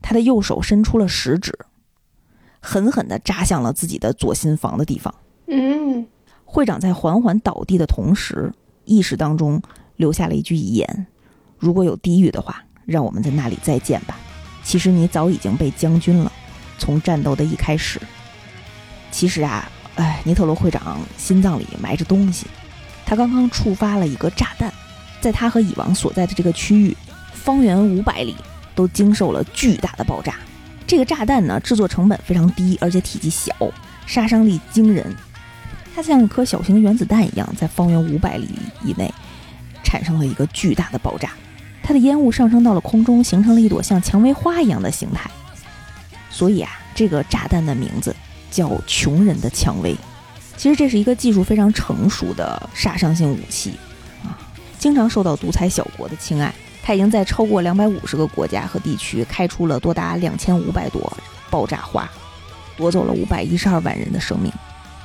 [0.00, 1.58] 他的右手伸出了食指，
[2.60, 5.12] 狠狠地扎向了自己的左心房的地方。
[5.48, 6.06] 嗯，
[6.44, 8.52] 会长在缓缓倒地的同时，
[8.84, 9.60] 意识当中
[9.96, 11.06] 留下了一句遗言
[11.58, 14.18] ：“如果有地狱的话，让我们在那里再见吧。”
[14.62, 16.32] 其实你早已经被将军了，
[16.76, 18.00] 从战斗的一开始。
[19.12, 22.46] 其实啊，哎，尼特罗会长心脏里埋着东西，
[23.06, 24.72] 他刚刚触发了一个炸弹，
[25.20, 26.96] 在他和蚁王所在的这个区域，
[27.32, 28.34] 方圆五百里
[28.74, 30.34] 都经受了巨大的爆炸。
[30.86, 33.54] 这个炸弹呢，制作成本非常低，而且体积小，
[34.04, 35.14] 杀伤力惊人。
[35.94, 38.48] 它像一颗小型原子弹一样，在方圆五百里
[38.84, 39.10] 以内
[39.86, 41.30] 产生了一个巨大的爆炸。
[41.80, 45.30] 它的烟雾上升到了空中，形成了一朵像蔷薇花一样的形态。
[46.28, 48.14] 所以啊，这个炸弹的名字
[48.50, 49.96] 叫“穷人的蔷薇”。
[50.58, 53.78] 其实这是一个技术非常成熟的杀伤性武器
[54.24, 54.34] 啊，
[54.80, 56.52] 经常受到独裁小国的青睐。
[56.82, 61.16] 它已经在超过两百五十个国家和地区开出了多达两千五百朵
[61.50, 62.10] 爆炸花，
[62.76, 64.52] 夺走了五百一十二万人的生命。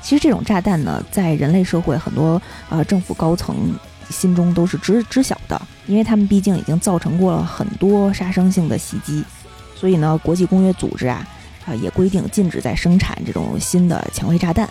[0.02, 3.56] 其实这种炸弹呢，在人类社会很多呃政府高层。
[4.12, 9.24] 心中都是知知晓的，因为他们毕竟已经造成过了很多杀伤性的袭击，
[9.76, 11.26] 所以呢，国际公约组织啊，
[11.66, 14.70] 啊也规定禁止再生产这种新的蔷薇炸弹。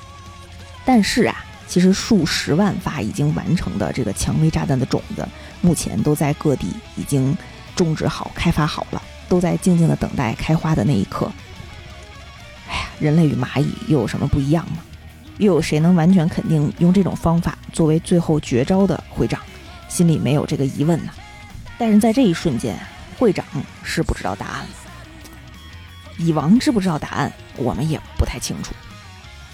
[0.84, 5.26] 但是啊，其实数十万发已经完成的这个蔷薇炸弹的种子，
[5.60, 6.66] 目前都在各地
[6.96, 7.36] 已经
[7.74, 11.30] 种植好、开发好了，都在静静的等待开花的那一刻。
[12.68, 14.78] 哎呀，人类与蚂蚁又有什么不一样吗？
[15.40, 19.40] 又有谁能完全肯定用这种方法作为最后绝招的会长，
[19.88, 21.10] 心里没有这个疑问呢？
[21.78, 22.78] 但是在这一瞬间，
[23.18, 23.44] 会长
[23.82, 24.68] 是不知道答案了。
[26.18, 28.74] 蚁王知不知道答案，我们也不太清楚。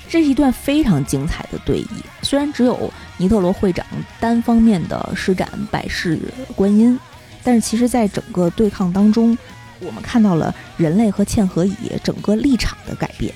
[0.08, 3.86] 这是一段非常精彩的对弈，虽然只有尼特罗会长
[4.18, 6.20] 单方面的施展百世
[6.56, 6.98] 观音，
[7.44, 9.38] 但是其实在整个对抗当中，
[9.78, 13.32] 我们看到了人类和嵌合蚁整个立场的改变。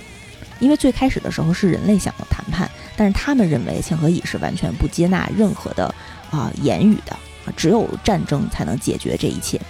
[0.60, 5.92] 因为最开始的时候是人类想要谈判，但是他们认为嵌合蚁是完全不接纳任何的
[6.30, 7.12] 啊言语的
[7.44, 9.60] 啊，只有战争才能解决这一切。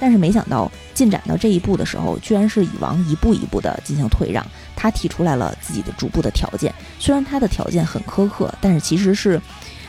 [0.00, 6.72] 但是没想到进展到这一步的时候，居然是蚁王一步一步的进行退让，他提出来了自己的逐步的条件。
[7.00, 9.42] 虽然他的条件很苛刻，但是其实是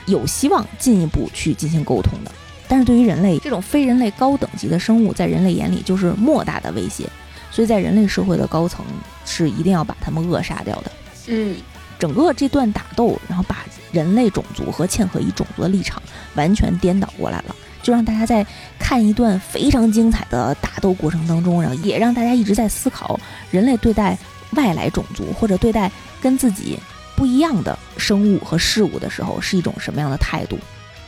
[0.07, 2.31] 有希望进一步去进行沟通的。
[2.67, 7.07] 但是对于人类这种非人类高等级的生物，在人类眼里就是莫大的威胁。
[7.51, 8.85] 所以在人类社会的高层
[9.25, 10.91] 是一定要把他们扼杀掉的。
[11.27, 11.55] 嗯，
[11.97, 16.01] 整个这段打斗，然后把人类种族和嵌合一种族的立场
[16.35, 18.45] 完全颠倒过来了，就让大家在
[18.77, 23.19] 看一段非常精彩的打斗过程当中，然后也让大家一直在思考
[23.51, 24.17] 人类对待
[24.51, 25.91] 外来种族或者对待
[26.21, 26.79] 跟自己
[27.15, 30.57] 不一样的生物和事物的时候是一种什么样的态度。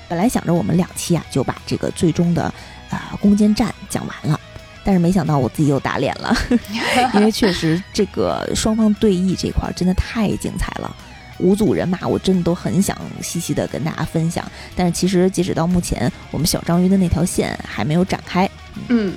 [0.10, 2.44] 本来想着我们两期啊就把这个最终的
[2.90, 4.40] 啊攻坚战讲完了。
[4.84, 6.36] 但是没想到我自己又打脸了，
[7.14, 10.96] 因为确实这个双方对弈这块真的太精彩了，
[11.38, 14.44] 五组人马我真的都很想细细的跟大家分享。
[14.76, 18.50] 但是其实截止到目前，我们小章鱼的那条线还没有展开。
[18.88, 19.14] 嗯，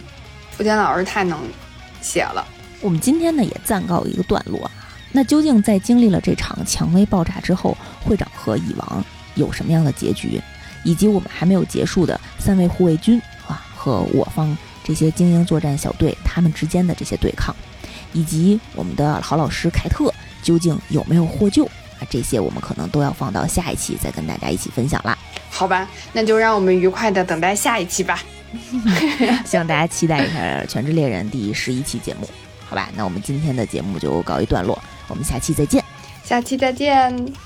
[0.50, 1.38] 福建老师太能
[2.02, 2.46] 写了。
[2.80, 4.70] 我们今天呢也暂告一个段落啊。
[5.12, 9.04] 那究竟在经历了这场蔷薇爆炸之后，会长和蚁王
[9.36, 10.40] 有什么样的结局？
[10.82, 14.54] 以及我们还没有结束的三位护卫军啊和我方。
[14.84, 17.56] 这些精英作战小队他们之间的这些对抗，
[18.12, 20.12] 以及我们的好老师凯特
[20.42, 22.04] 究竟有没有获救啊？
[22.10, 25.16] 这些我们可能都要放到下一期再跟大家一起分享啦。
[25.50, 28.22] 好吧，那就让我们愉快的等待下一期吧。
[29.44, 32.28] 希望大家期待一下《全职猎人》第十一期节目。
[32.68, 35.82] 好吧，那我们今天的节目就告一段落，我们下期再见。
[36.24, 37.43] 下期再见。